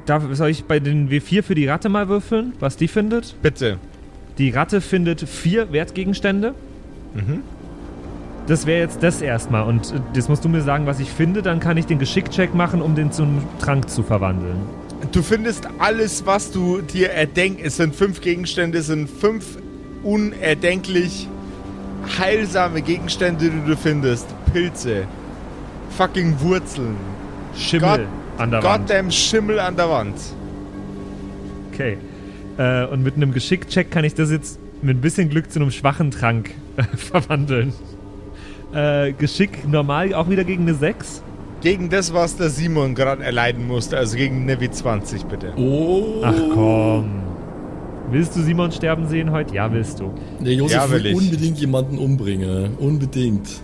[0.05, 3.35] darf, soll ich bei den W4 für die Ratte mal würfeln, was die findet?
[3.41, 3.77] Bitte.
[4.37, 6.53] Die Ratte findet vier Wertgegenstände.
[7.15, 7.39] Mhm.
[8.47, 9.63] Das wäre jetzt das erstmal.
[9.63, 11.41] Und äh, das musst du mir sagen, was ich finde.
[11.41, 14.57] Dann kann ich den Geschickcheck machen, um den zum Trank zu verwandeln.
[15.11, 17.61] Du findest alles, was du dir erdenkst.
[17.63, 19.57] Es sind fünf Gegenstände, es sind fünf
[20.03, 21.27] unerdenklich
[22.19, 24.27] heilsame Gegenstände, die du findest.
[24.53, 25.05] Pilze.
[25.97, 26.95] Fucking Wurzeln.
[27.55, 28.87] Schimmel Gott- an der Wand.
[28.87, 30.15] Goddamn Schimmel an der Wand.
[31.73, 31.97] Okay.
[32.57, 35.71] Äh, und mit einem Geschickcheck kann ich das jetzt mit ein bisschen Glück zu einem
[35.71, 36.51] schwachen Trank
[36.95, 37.73] verwandeln.
[38.73, 41.21] Äh, Geschick normal auch wieder gegen eine 6.
[41.61, 43.97] Gegen das, was der Simon gerade erleiden musste.
[43.97, 45.53] Also gegen eine W20, bitte.
[45.57, 46.21] Oh.
[46.23, 47.21] Ach komm.
[48.09, 49.53] Willst du Simon sterben sehen heute?
[49.55, 50.11] Ja, willst du.
[50.39, 51.17] Der Josef Ja, will will ich.
[51.17, 52.75] unbedingt jemanden umbringen.
[52.77, 53.61] Unbedingt.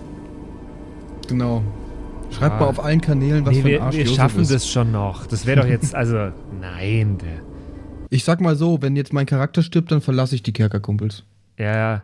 [1.27, 1.61] Genau.
[2.31, 2.59] Schreibt Ah.
[2.59, 4.51] mal auf allen Kanälen, was nee, für ein wir, Arsch wir Josef schaffen ist.
[4.53, 5.25] das schon noch.
[5.27, 6.15] Das wäre doch jetzt, also,
[6.61, 7.17] nein.
[7.17, 7.39] Der,
[8.09, 11.23] Ich sag mal so, wenn jetzt mein Charakter stirbt, dann verlasse ich die Kerkerkumpels.
[11.57, 12.03] ja, ja.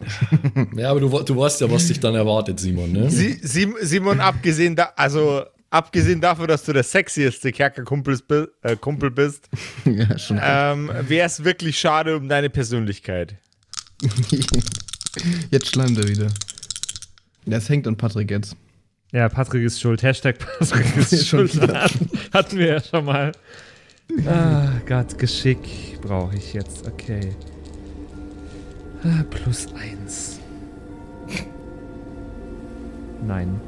[0.76, 3.10] Ja, aber du, du weißt ja, was dich dann erwartet, Simon, ne?
[3.10, 8.18] Si Sim Simon, abgesehen, da also abgesehen davon, dass du der sexieste Kerkerkumpel
[8.62, 9.48] äh, Kumpel bist,
[9.84, 10.40] ja, schon.
[10.42, 13.36] ähm, wäre es wirklich schade um deine Persönlichkeit.
[15.50, 16.28] Jetzt schleimt er wieder.
[17.46, 18.56] Das hängt an Patrick jetzt.
[19.12, 20.02] Ja, Patrick ist schuld.
[20.02, 21.54] Hashtag Patrick ist schuld.
[21.60, 23.32] Hatten, hatten wir ja schon mal.
[24.26, 26.86] Ah, Gott, Geschick brauche ich jetzt.
[26.86, 27.34] Okay.
[29.04, 30.38] Ah, plus eins.
[33.26, 33.60] Nein.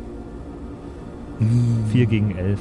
[1.93, 2.61] Vier gegen elf.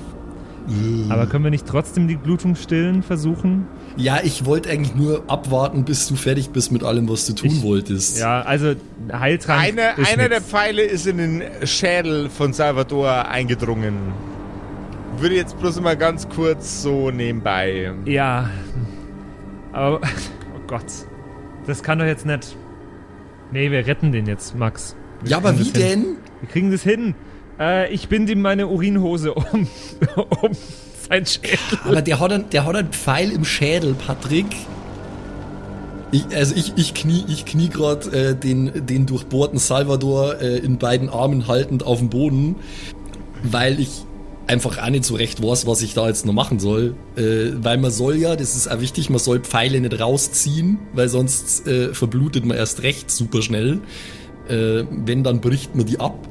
[1.10, 3.68] Aber können wir nicht trotzdem die Blutung stillen versuchen?
[3.98, 7.50] Ja, ich wollte eigentlich nur abwarten, bis du fertig bist mit allem, was du tun
[7.52, 8.20] Ich- wolltest.
[8.20, 8.74] Ja, also
[9.14, 10.50] Heiltrank Eine, einer der nix.
[10.50, 13.96] Pfeile ist in den Schädel von Salvador eingedrungen.
[15.20, 17.94] Würde jetzt bloß mal ganz kurz so nebenbei.
[18.06, 18.50] Ja.
[19.72, 20.00] Aber,
[20.56, 20.84] oh Gott.
[21.68, 22.58] Das kann doch jetzt nicht.
[23.52, 24.96] Nee, wir retten den jetzt, Max.
[25.22, 26.04] Wir Ja, aber wie das hin.
[26.04, 26.06] denn?
[26.42, 27.16] Wir kriegen das hin.
[27.60, 29.68] Äh, ich binde ihm meine Urinhose um,
[30.42, 30.52] um
[31.10, 31.80] sein Schädel.
[31.84, 34.48] Aber der hat, einen, der hat einen Pfeil im Schädel, Patrick.
[36.12, 40.78] Ich, also ich, ich knie, ich knie gerade äh, den, den durchbohrten Salvador äh, in
[40.78, 42.56] beiden Armen haltend auf dem Boden,
[43.44, 44.05] weil ich
[44.48, 46.96] einfach auch nicht so recht weiß, was ich da jetzt noch machen soll.
[47.16, 51.10] Äh, weil man soll ja, das ist auch wichtig, man soll Pfeile nicht rausziehen, weil
[51.10, 53.80] sonst äh, verblutet man erst recht super schnell.
[54.48, 56.28] Äh, wenn, dann bricht man die ab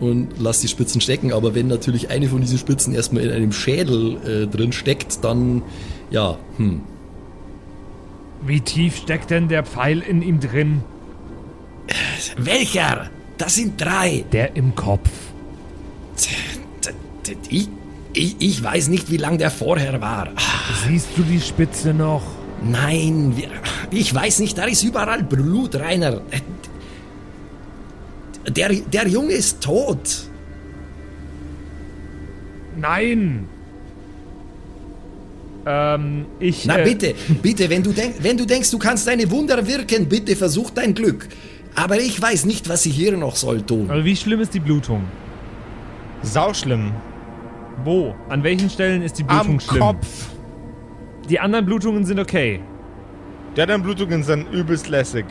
[0.00, 1.32] und lass die Spitzen stecken.
[1.32, 5.62] Aber wenn natürlich eine von diesen Spitzen erstmal in einem Schädel äh, drin steckt, dann
[6.10, 6.82] ja, hm.
[8.44, 10.82] Wie tief steckt denn der Pfeil in ihm drin?
[12.36, 13.08] Welcher?
[13.38, 14.24] Das sind drei.
[14.32, 15.08] Der im Kopf.
[17.48, 17.68] Ich,
[18.12, 20.28] ich, ich weiß nicht, wie lang der vorher war.
[20.86, 22.22] Siehst du die Spitze noch?
[22.64, 23.34] Nein,
[23.90, 26.20] ich weiß nicht, da ist überall Blut, Rainer.
[28.48, 30.28] Der, der Junge ist tot.
[32.76, 33.48] Nein!
[35.64, 36.64] Ähm, ich.
[36.64, 40.08] Na äh, bitte, bitte, wenn du, denk, wenn du denkst, du kannst deine Wunder wirken,
[40.08, 41.28] bitte versuch dein Glück.
[41.74, 43.90] Aber ich weiß nicht, was ich hier noch soll tun.
[43.90, 45.04] Aber wie schlimm ist die Blutung?
[46.22, 46.92] Sauschlimm.
[47.84, 48.14] Wo?
[48.28, 49.80] An welchen Stellen ist die Blutung Am schlimm?
[49.80, 50.26] Kopf.
[51.28, 52.60] Die anderen Blutungen sind okay.
[53.56, 55.24] Die anderen Blutungen sind übelst lässig.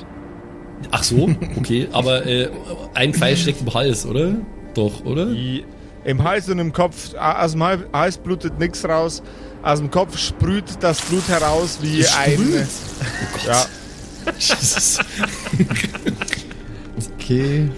[0.92, 2.50] Ach so, okay, aber äh,
[2.96, 4.34] ein Pfeil steckt im Hals, oder?
[4.74, 5.28] Doch, oder?
[5.28, 5.64] Die,
[6.06, 9.22] Im Hals und im Kopf, aus dem Hal- Hals blutet nichts raus.
[9.64, 12.32] Aus dem Kopf sprüht das Blut heraus wie ein.
[12.34, 12.68] Sprüht?
[13.46, 13.66] Ja,
[14.40, 15.00] Jesus.
[17.20, 17.70] Okay.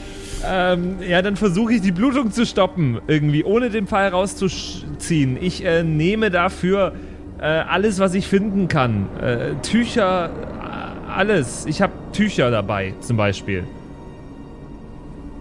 [0.45, 2.99] Ähm, ja, dann versuche ich die Blutung zu stoppen.
[3.07, 5.37] Irgendwie, ohne den Pfeil rauszuziehen.
[5.41, 6.93] Ich äh, nehme dafür
[7.39, 9.07] äh, alles, was ich finden kann.
[9.21, 11.65] Äh, Tücher, äh, alles.
[11.65, 13.63] Ich habe Tücher dabei, zum Beispiel.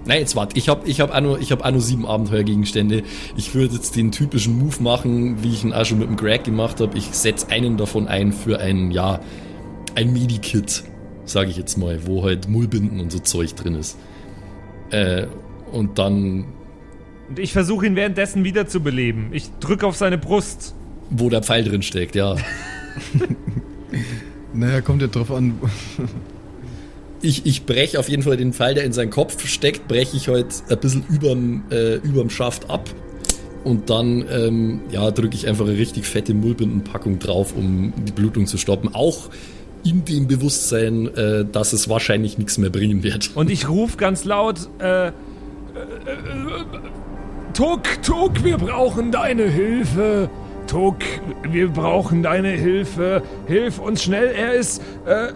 [0.05, 3.05] Nein, jetzt warte, ich habe ich hab nur- ich hab nur sieben Abenteuergegenstände.
[3.37, 6.43] Ich würde jetzt den typischen Move machen, wie ich ihn auch schon mit dem Greg
[6.43, 6.99] gemacht habe.
[6.99, 9.21] Ich setze einen davon ein für ein, ja,
[9.95, 10.83] ein Medikit,
[11.25, 13.97] sage ich jetzt mal, wo halt Mullbinden und so Zeug drin ist.
[14.93, 15.27] Äh,
[15.73, 16.45] und dann,
[17.29, 19.31] Und ich versuche ihn währenddessen wiederzubeleben.
[19.33, 20.75] Ich drücke auf seine Brust.
[21.11, 22.37] wo der Pfeil drin steckt, ja.
[24.55, 25.55] Naja, kommt ja drauf an.
[27.25, 30.27] Ich, ich breche auf jeden Fall den Pfeil, der in seinen Kopf steckt, breche ich
[30.27, 32.91] halt ein bisschen überm, äh, überm Schaft ab.
[33.63, 38.49] Und dann ähm, ja, drücke ich einfach eine richtig fette Mullbindenpackung drauf, um die Blutung
[38.49, 38.93] zu stoppen.
[38.93, 39.31] Auch
[39.85, 43.31] in dem Bewusstsein, äh, dass es wahrscheinlich nichts mehr bringen wird.
[43.35, 45.13] Und ich rufe ganz laut, äh, äh, äh,
[47.55, 50.31] Tuck, Tuck, wir brauchen deine Hilfe.
[50.67, 50.99] Tuck,
[51.51, 53.23] wir brauchen deine Hilfe.
[53.47, 55.33] Hilf uns schnell, er ist äh,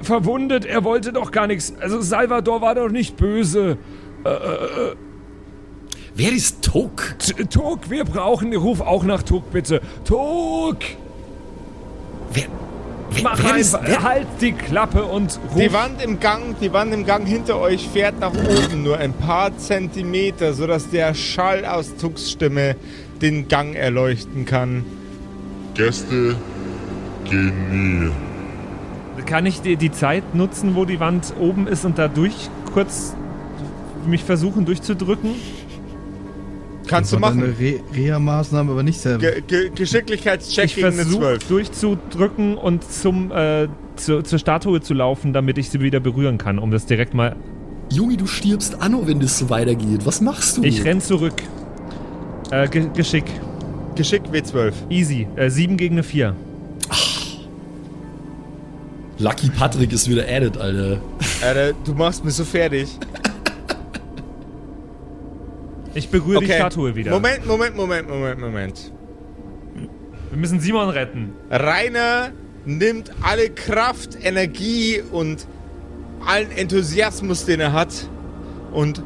[0.00, 1.74] verwundet, er wollte doch gar nichts.
[1.80, 3.76] Also Salvador war doch nicht böse.
[6.14, 7.14] Wer ist Tok?
[7.18, 9.80] T Tuck, wir brauchen, ruf auch nach Tuck bitte.
[10.08, 10.76] Wer,
[12.32, 12.46] wer,
[13.22, 15.60] mach einfach, halt die Klappe und ruf.
[15.60, 19.12] Die Wand im Gang, die Wand im Gang hinter euch fährt nach oben nur ein
[19.12, 22.76] paar Zentimeter, sodass der Schall aus Tucks Stimme
[23.20, 24.84] den Gang erleuchten kann.
[25.74, 26.36] Gäste
[27.24, 28.10] gehen nie.
[29.26, 33.14] Kann ich die, die Zeit nutzen, wo die Wand oben ist und da durch kurz
[34.06, 35.34] mich versuchen durchzudrücken?
[36.90, 37.42] Kannst du machen.
[37.44, 39.18] Eine Re Reha-Maßnahme, aber nicht sehr.
[39.18, 41.48] Ge Ge Geschicklichkeitscheck Ich gegen eine versuche 12.
[41.48, 46.58] durchzudrücken und zum, äh, zu, zur Statue zu laufen, damit ich sie wieder berühren kann,
[46.58, 47.36] um das direkt mal.
[47.92, 50.04] Junge, du stirbst Anno, wenn das so weitergeht.
[50.04, 50.64] Was machst du?
[50.64, 51.42] Ich renn zurück.
[52.50, 53.24] Äh, Ge Geschick.
[53.94, 54.72] Geschick W12.
[54.88, 55.28] Easy.
[55.36, 56.34] Äh, 7 gegen eine 4.
[59.18, 61.00] Lucky Patrick ist wieder added, Alter.
[61.42, 62.88] Alter, du machst mich so fertig.
[65.94, 66.56] Ich berühre die Okay.
[66.56, 67.10] Statue wieder.
[67.12, 68.92] Moment, Moment, Moment, Moment, Moment.
[70.30, 71.32] Wir müssen Simon retten.
[71.50, 72.30] Rainer
[72.64, 75.46] nimmt alle Kraft, Energie und
[76.24, 78.08] allen Enthusiasmus, den er hat,
[78.72, 79.02] und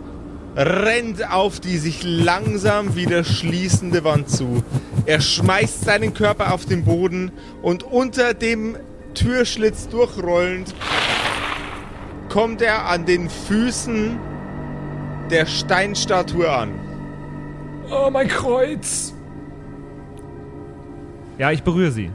[0.56, 4.62] rennt auf die sich langsam wieder schließende Wand zu.
[5.06, 7.32] Er schmeißt seinen Körper auf den Boden
[7.62, 8.76] und unter dem
[9.14, 10.74] Türschlitz durchrollend
[12.28, 14.18] kommt er an den Füßen
[15.30, 16.70] der Steinstatue an.
[17.90, 19.12] Oh, mein Kreuz!
[21.38, 22.10] Ja, ich berühre sie.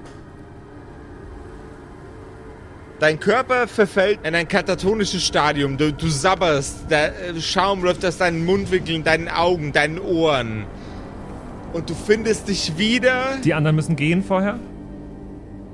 [2.99, 5.77] Dein Körper verfällt in ein katatonisches Stadium.
[5.77, 10.65] Du, du sabberst, der äh, Schaum läuft aus deinen Mundwinkeln, deinen Augen, deinen Ohren.
[11.71, 13.37] Und du findest dich wieder.
[13.43, 14.59] Die anderen müssen gehen vorher.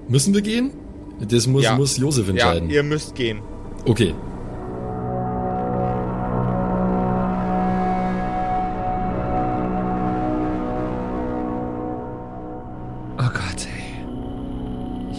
[0.08, 0.72] Müssen wir gehen?
[1.20, 1.76] Das muss, Ja.
[1.76, 2.70] muss Josef Ja, entscheiden.
[2.70, 3.40] ihr müsst gehen.
[3.86, 4.14] Okay.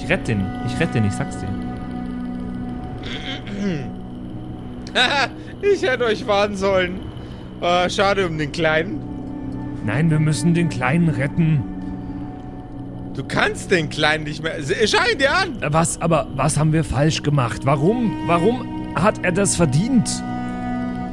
[0.07, 0.47] Ich rette den.
[0.69, 1.49] Ich rette den, ich sag's dir.
[5.73, 7.01] ich hätte euch warnen sollen.
[7.61, 9.01] Äh, schade um den Kleinen.
[9.85, 11.61] Nein, wir müssen den Kleinen retten.
[13.15, 14.53] Du kannst den Kleinen nicht mehr.
[14.85, 15.57] Schau ihn dir an!
[15.73, 17.63] Was, aber was haben wir falsch gemacht?
[17.65, 18.13] Warum?
[18.27, 20.23] Warum hat er das verdient?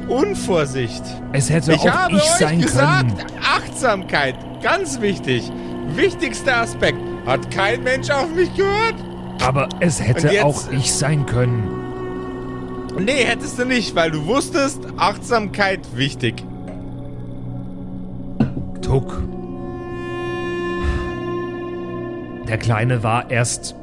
[0.06, 1.02] Unvorsicht.
[1.32, 3.40] Es hätte Ich auch habe ich euch sein gesagt, können.
[3.42, 4.36] Achtsamkeit.
[4.62, 5.50] Ganz wichtig.
[5.96, 6.98] Wichtigster Aspekt.
[7.26, 8.94] Hat kein Mensch auf mich gehört?
[9.42, 11.70] Aber es hätte jetzt- auch ich sein können.
[12.98, 16.44] Nee, hättest du nicht, weil du wusstest, Achtsamkeit wichtig.
[18.82, 19.22] Tuck.
[22.46, 23.74] Der Kleine war erst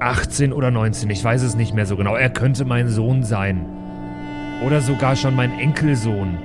[0.00, 2.14] 18 oder 19, ich weiß es nicht mehr so genau.
[2.14, 3.66] Er könnte mein Sohn sein.
[4.64, 6.38] Oder sogar schon mein Enkelsohn.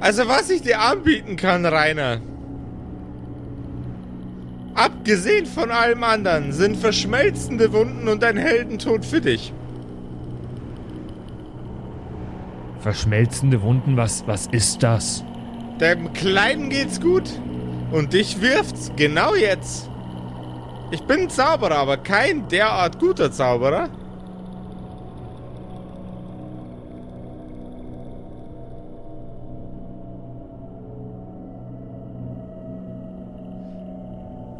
[0.00, 2.18] Also was ich dir anbieten kann, Rainer.
[4.78, 9.52] Abgesehen von allem anderen sind verschmelzende Wunden und ein Heldentod für dich.
[12.78, 15.24] Verschmelzende Wunden, was, was ist das?
[15.80, 17.28] Dem Kleinen geht's gut.
[17.90, 19.90] Und dich wirft's genau jetzt.
[20.92, 23.88] Ich bin Zauberer, aber kein derart guter Zauberer.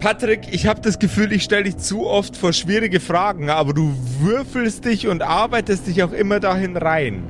[0.00, 3.92] Patrick, ich habe das Gefühl, ich stelle dich zu oft vor schwierige Fragen, aber du
[4.20, 7.24] würfelst dich und arbeitest dich auch immer dahin rein.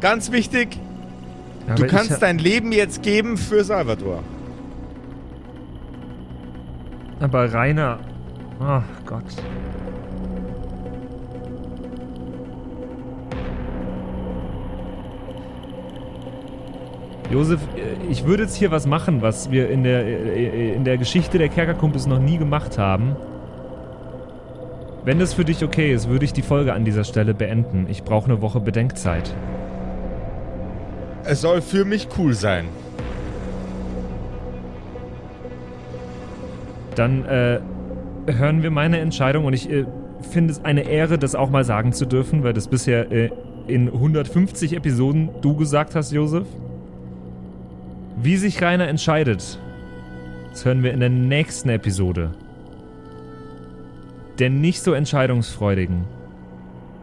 [0.00, 0.78] Ganz wichtig,
[1.66, 4.22] Aber du kannst dein Leben jetzt geben für Salvador.
[7.18, 7.98] Aber Rainer.
[8.60, 9.24] Ach Gott.
[17.30, 20.98] Josef, äh, ich würde jetzt hier was machen, was wir in der, äh, in der
[20.98, 23.16] Geschichte der Kerkerkumpels noch nie gemacht haben.
[25.04, 27.86] Wenn das für dich okay ist, würde ich die Folge an dieser Stelle beenden.
[27.88, 29.34] Ich brauche eine Woche Bedenkzeit.
[31.24, 32.66] Es soll für mich cool sein.
[36.94, 37.60] Dann äh,
[38.26, 39.84] hören wir meine Entscheidung und ich äh,
[40.30, 43.30] finde es eine Ehre, das auch mal sagen zu dürfen, weil das bisher äh,
[43.66, 46.46] in 150 Episoden du gesagt hast, Josef.
[48.18, 49.58] Wie sich Rainer entscheidet,
[50.50, 52.34] das hören wir in der nächsten Episode.
[54.38, 56.06] Der nicht so entscheidungsfreudigen,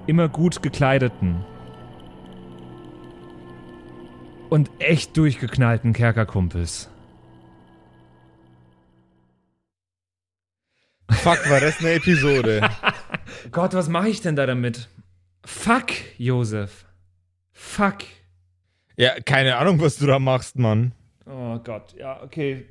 [0.07, 1.45] immer gut gekleideten
[4.49, 6.89] und echt durchgeknallten Kerkerkumpels.
[11.11, 12.67] Fuck, war das eine Episode?
[13.51, 14.89] Gott, was mache ich denn da damit?
[15.45, 16.85] Fuck, Josef.
[17.51, 17.99] Fuck.
[18.97, 20.93] ja, keine Ahnung, was du da machst, Mann.
[21.25, 22.65] Oh Gott, ja, okay.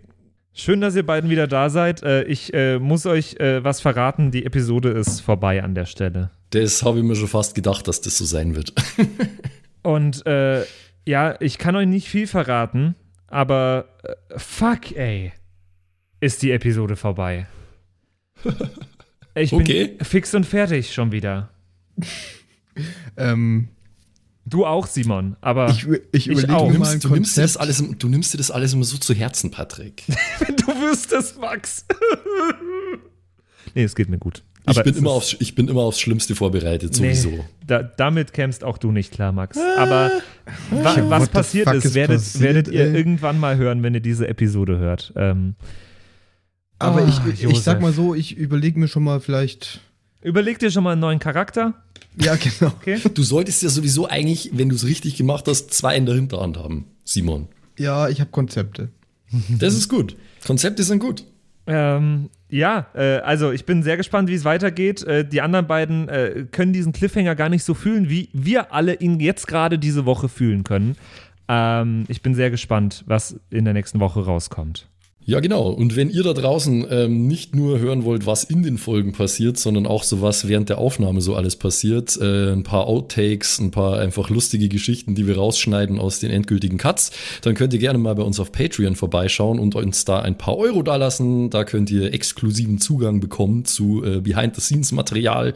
[0.55, 2.03] Schön, dass ihr beiden wieder da seid.
[2.03, 4.30] Äh, ich äh, muss euch äh, was verraten.
[4.30, 6.30] Die Episode ist vorbei an der Stelle.
[6.50, 8.74] Das habe ich mir schon fast gedacht, dass das so sein wird.
[9.82, 10.64] Und äh,
[11.07, 12.94] ja, ich kann euch nicht viel verraten,
[13.26, 13.86] aber
[14.36, 15.32] fuck, ey,
[16.20, 17.46] ist die Episode vorbei.
[19.34, 19.88] Ich Okay.
[19.96, 21.48] bin fix und fertig schon wieder.
[23.16, 23.68] Ähm,
[24.53, 26.66] Du auch, Simon, aber ich ich überlege auch.
[26.66, 28.98] mir Du nimmst, du, nimmst dir das alles, du nimmst dir das alles immer so
[28.98, 30.03] zu Herzen, Patrick.
[30.07, 31.86] du wüsstest, Max.
[33.74, 34.42] nee, es geht mir gut.
[34.64, 37.30] Ich Aber bin, es immer aufs, ich bin immer aufs Schlimmste vorbereitet, sowieso.
[37.30, 39.57] Nee, da, damit kämst auch du nicht klar, Max.
[39.78, 40.11] Aber
[40.70, 42.94] wa, What was passiert ist, werdet, passiert, werdet ihr ey?
[42.94, 45.14] irgendwann mal hören, wenn ihr diese Episode hört.
[45.16, 45.55] Ähm,
[46.78, 49.80] Aber Oh, ich, ich sag mal so, ich überlege mir schon mal vielleicht.
[50.23, 51.75] Überleg dir schon mal einen neuen Charakter.
[52.20, 52.73] Ja, genau.
[52.79, 53.01] Okay.
[53.14, 56.57] Du solltest ja sowieso eigentlich, wenn du es richtig gemacht hast, zwei in der Hinterhand
[56.57, 57.49] haben, Simon.
[57.79, 58.91] Ja, ich habe Konzepte.
[59.59, 60.16] Das ist gut.
[60.47, 61.25] Konzepte sind gut.
[61.66, 65.03] Ähm, ja, äh, also ich bin sehr gespannt, wie es weitergeht.
[65.05, 68.95] Äh, die anderen beiden äh, können diesen Cliffhanger gar nicht so fühlen, wie wir alle
[68.95, 70.97] ihn jetzt gerade diese Woche fühlen können.
[71.49, 74.89] Ähm, ich bin sehr gespannt, was in der nächsten Woche rauskommt.
[75.25, 75.68] Ja, genau.
[75.68, 79.57] Und wenn ihr da draußen ähm, nicht nur hören wollt, was in den Folgen passiert,
[79.57, 83.70] sondern auch so was während der Aufnahme so alles passiert, äh, ein paar Outtakes, ein
[83.70, 87.12] paar einfach lustige Geschichten, die wir rausschneiden aus den endgültigen Cuts,
[87.43, 90.57] dann könnt ihr gerne mal bei uns auf Patreon vorbeischauen und uns da ein paar
[90.57, 91.51] Euro dalassen.
[91.51, 95.55] Da könnt ihr exklusiven Zugang bekommen zu äh, Behind-the-Scenes-Material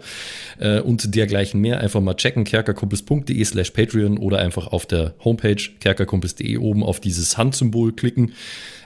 [0.61, 1.81] äh, und dergleichen mehr.
[1.81, 7.37] Einfach mal checken, kerkerkumpels.de slash Patreon oder einfach auf der Homepage kerkerkumpels.de oben auf dieses
[7.37, 8.31] Handsymbol klicken.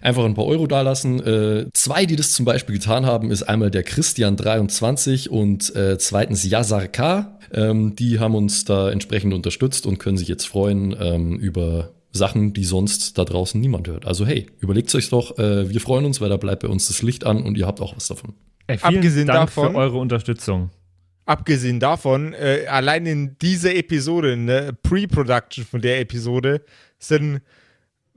[0.00, 1.20] Einfach ein paar Euro dalassen.
[1.20, 6.48] Äh, zwei, die das zum Beispiel getan haben, ist einmal der Christian23 und äh, zweitens
[6.48, 7.38] Yazar K.
[7.52, 12.52] Ähm, die haben uns da entsprechend unterstützt und können sich jetzt freuen ähm, über Sachen,
[12.52, 14.06] die sonst da draußen niemand hört.
[14.06, 17.02] Also hey, überlegt euch doch, äh, wir freuen uns, weil da bleibt bei uns das
[17.02, 18.34] Licht an und ihr habt auch was davon.
[18.66, 20.70] Ey, vielen Abgesehen Dank davon- für eure Unterstützung.
[21.26, 26.62] Abgesehen davon, äh, allein in dieser Episode, in der Pre-Production von der Episode,
[26.98, 27.40] sind,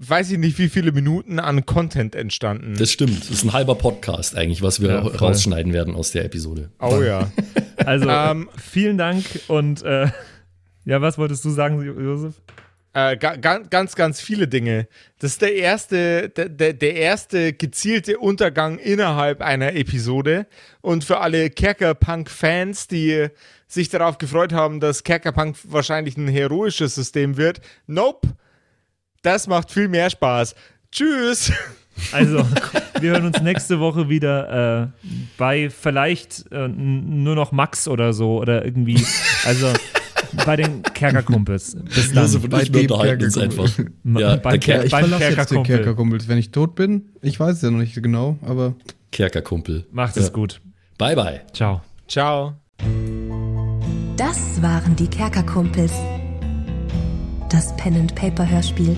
[0.10, 2.76] weiß ich nicht, wie viele Minuten an Content entstanden.
[2.78, 3.22] Das stimmt.
[3.22, 6.70] Das ist ein halber Podcast eigentlich, was wir Ja, rausschneiden werden aus der Episode.
[6.80, 7.32] oh ja.
[7.86, 10.08] Also Ähm, vielen Dank und äh,
[10.86, 12.36] ja, was wolltest du sagen, Jo- Josef?
[12.94, 14.88] Äh, ga, ga, ganz, ganz viele Dinge.
[15.18, 20.46] Das ist der erste, der, der, der erste gezielte Untergang innerhalb einer Episode.
[20.82, 23.28] Und für alle Kerkerpunk-Fans, die
[23.68, 28.28] sich darauf gefreut haben, dass Kerkerpunk wahrscheinlich ein heroisches System wird, nope.
[29.24, 30.54] Das macht viel mehr Spaß.
[30.92, 31.52] Tschüss.
[32.12, 32.44] Also,
[33.00, 34.88] wir hören uns nächste Woche wieder äh,
[35.38, 39.04] bei vielleicht äh, nur noch Max oder so oder irgendwie,
[39.46, 39.68] also
[40.46, 41.78] bei den Kerkerkumpels.
[41.86, 42.26] Bis dann.
[42.26, 43.86] Und bei dem unterhalten uns Kerkerkumpel.
[44.06, 44.20] einfach.
[44.22, 45.76] Ja, der Ker Ich beim verlasse jetzt den Kerkerkumpel.
[45.76, 46.28] Kerkerkumpels.
[46.28, 48.74] Wenn ich tot bin, ich weiß es ja noch nicht genau, aber
[49.12, 49.86] Kerkerkumpel.
[49.92, 50.32] Macht es Ja.
[50.34, 50.62] gut.
[50.98, 51.42] Bye, bye.
[51.54, 51.82] Ciao.
[52.08, 52.54] Ciao.
[54.18, 55.94] Das waren die Kerkerkumpels.
[57.54, 58.98] Das Pen and Paper Hörspiel.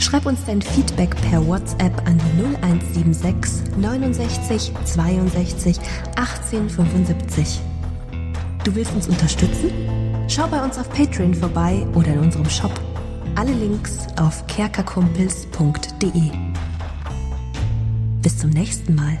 [0.00, 5.78] Schreib uns dein Feedback per WhatsApp an die 0176 69 62
[6.16, 7.60] 18 75.
[8.64, 9.70] Du willst uns unterstützen?
[10.26, 12.72] Schau bei uns auf Patreon vorbei oder in unserem Shop.
[13.36, 16.30] Alle Links auf kerkerkumpels.de.
[18.20, 19.20] Bis zum nächsten Mal.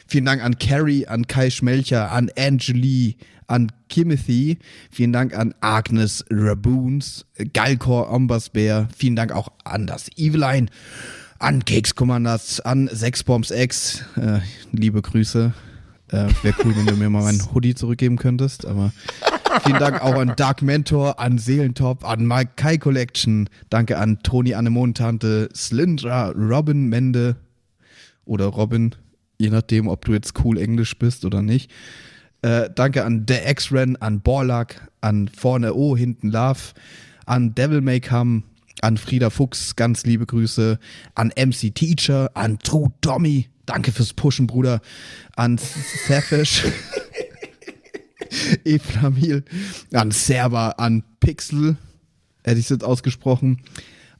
[0.11, 3.15] Vielen Dank an Carrie, an Kai Schmelcher, an Angeli,
[3.47, 4.57] an Kimothy.
[4.91, 8.89] Vielen Dank an Agnes Raboons, Galkor Ombasbär.
[8.93, 10.67] Vielen Dank auch an das Eveline,
[11.39, 14.03] an Keks Commanders, an Sexbombs X.
[14.17, 14.39] Äh,
[14.73, 15.53] liebe Grüße.
[16.09, 18.91] Äh, Wäre cool, wenn du mir mal meinen Hoodie zurückgeben könntest, aber
[19.63, 23.49] vielen Dank auch an Dark Mentor, an Seelentop, an Mike Kai Collection.
[23.69, 27.37] Danke an Toni Annemontante, Slindra, Robin Mende
[28.25, 28.93] oder Robin,
[29.41, 31.71] je nachdem, ob du jetzt cool Englisch bist oder nicht.
[32.43, 36.59] Äh, danke an The X-Ren, an Borlak, an Vorne O, hinten Love,
[37.25, 38.43] an Devil May Come,
[38.81, 40.79] an Frieda Fuchs, ganz liebe Grüße,
[41.15, 44.81] an MC Teacher, an True Tommy, danke fürs Pushen, Bruder,
[45.35, 45.59] an
[46.07, 46.65] Safish,
[48.63, 49.43] Eflamil,
[49.93, 51.77] an Server, an Pixel,
[52.43, 53.61] hätte ich es jetzt ausgesprochen,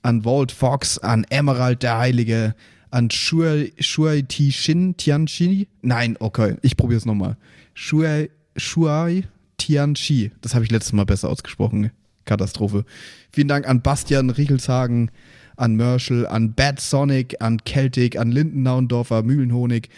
[0.03, 2.55] an Walt Fox, an Emerald der Heilige,
[2.92, 5.68] an Shuai, Shuai Ti Shin Tianchi.
[5.82, 7.38] Nein, okay, ich probiere es nochmal.
[7.74, 9.24] Shuai, Shuai
[9.58, 10.32] Tianchi.
[10.42, 11.92] Das habe ich letztes Mal besser ausgesprochen.
[12.26, 12.86] Katastrophe.
[13.32, 15.10] Vielen Dank an Bastian Riechelshagen,
[15.58, 19.89] an Merschel, an Bad Sonic, an Celtic, an Lindennaundorfer, Mühlenhonig.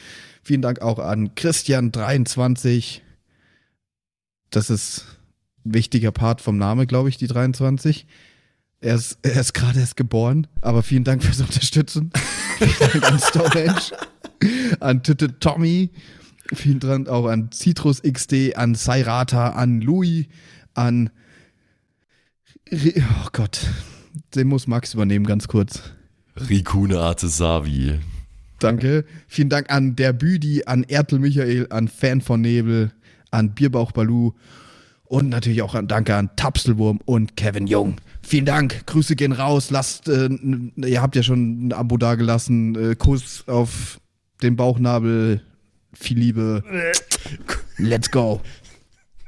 [0.43, 3.01] Vielen Dank auch an Christian23.
[4.51, 5.05] Das ist
[5.65, 8.05] ein wichtiger Part vom Name, glaube ich, die 23.
[8.83, 12.11] Er ist, er ist gerade erst geboren, aber vielen Dank fürs Unterstützen.
[12.57, 13.81] vielen Dank an Stonehenge,
[14.81, 15.89] an Titte Tommy,
[16.53, 20.27] vielen Dank auch an Citrus XD, an Sairata, an Louis,
[20.73, 21.11] an.
[22.73, 23.61] Oh Gott,
[24.35, 25.81] den muss Max übernehmen, ganz kurz.
[26.35, 27.99] Rikune Artesavi.
[28.59, 29.05] Danke.
[29.27, 32.91] Vielen Dank an der Büdi, an Ertel Michael, an Fan von Nebel,
[33.31, 34.33] an Bierbauch Balu
[35.05, 37.95] und natürlich auch an Danke an Tapselwurm und Kevin Jung.
[38.25, 38.85] Vielen Dank.
[38.87, 39.69] Grüße gehen raus.
[39.69, 40.29] Lasst, äh,
[40.77, 42.91] ihr habt ja schon ein Abo dagelassen.
[42.91, 43.99] Äh, Kuss auf
[44.41, 45.41] den Bauchnabel.
[45.93, 46.63] Viel Liebe.
[47.77, 48.41] Let's go.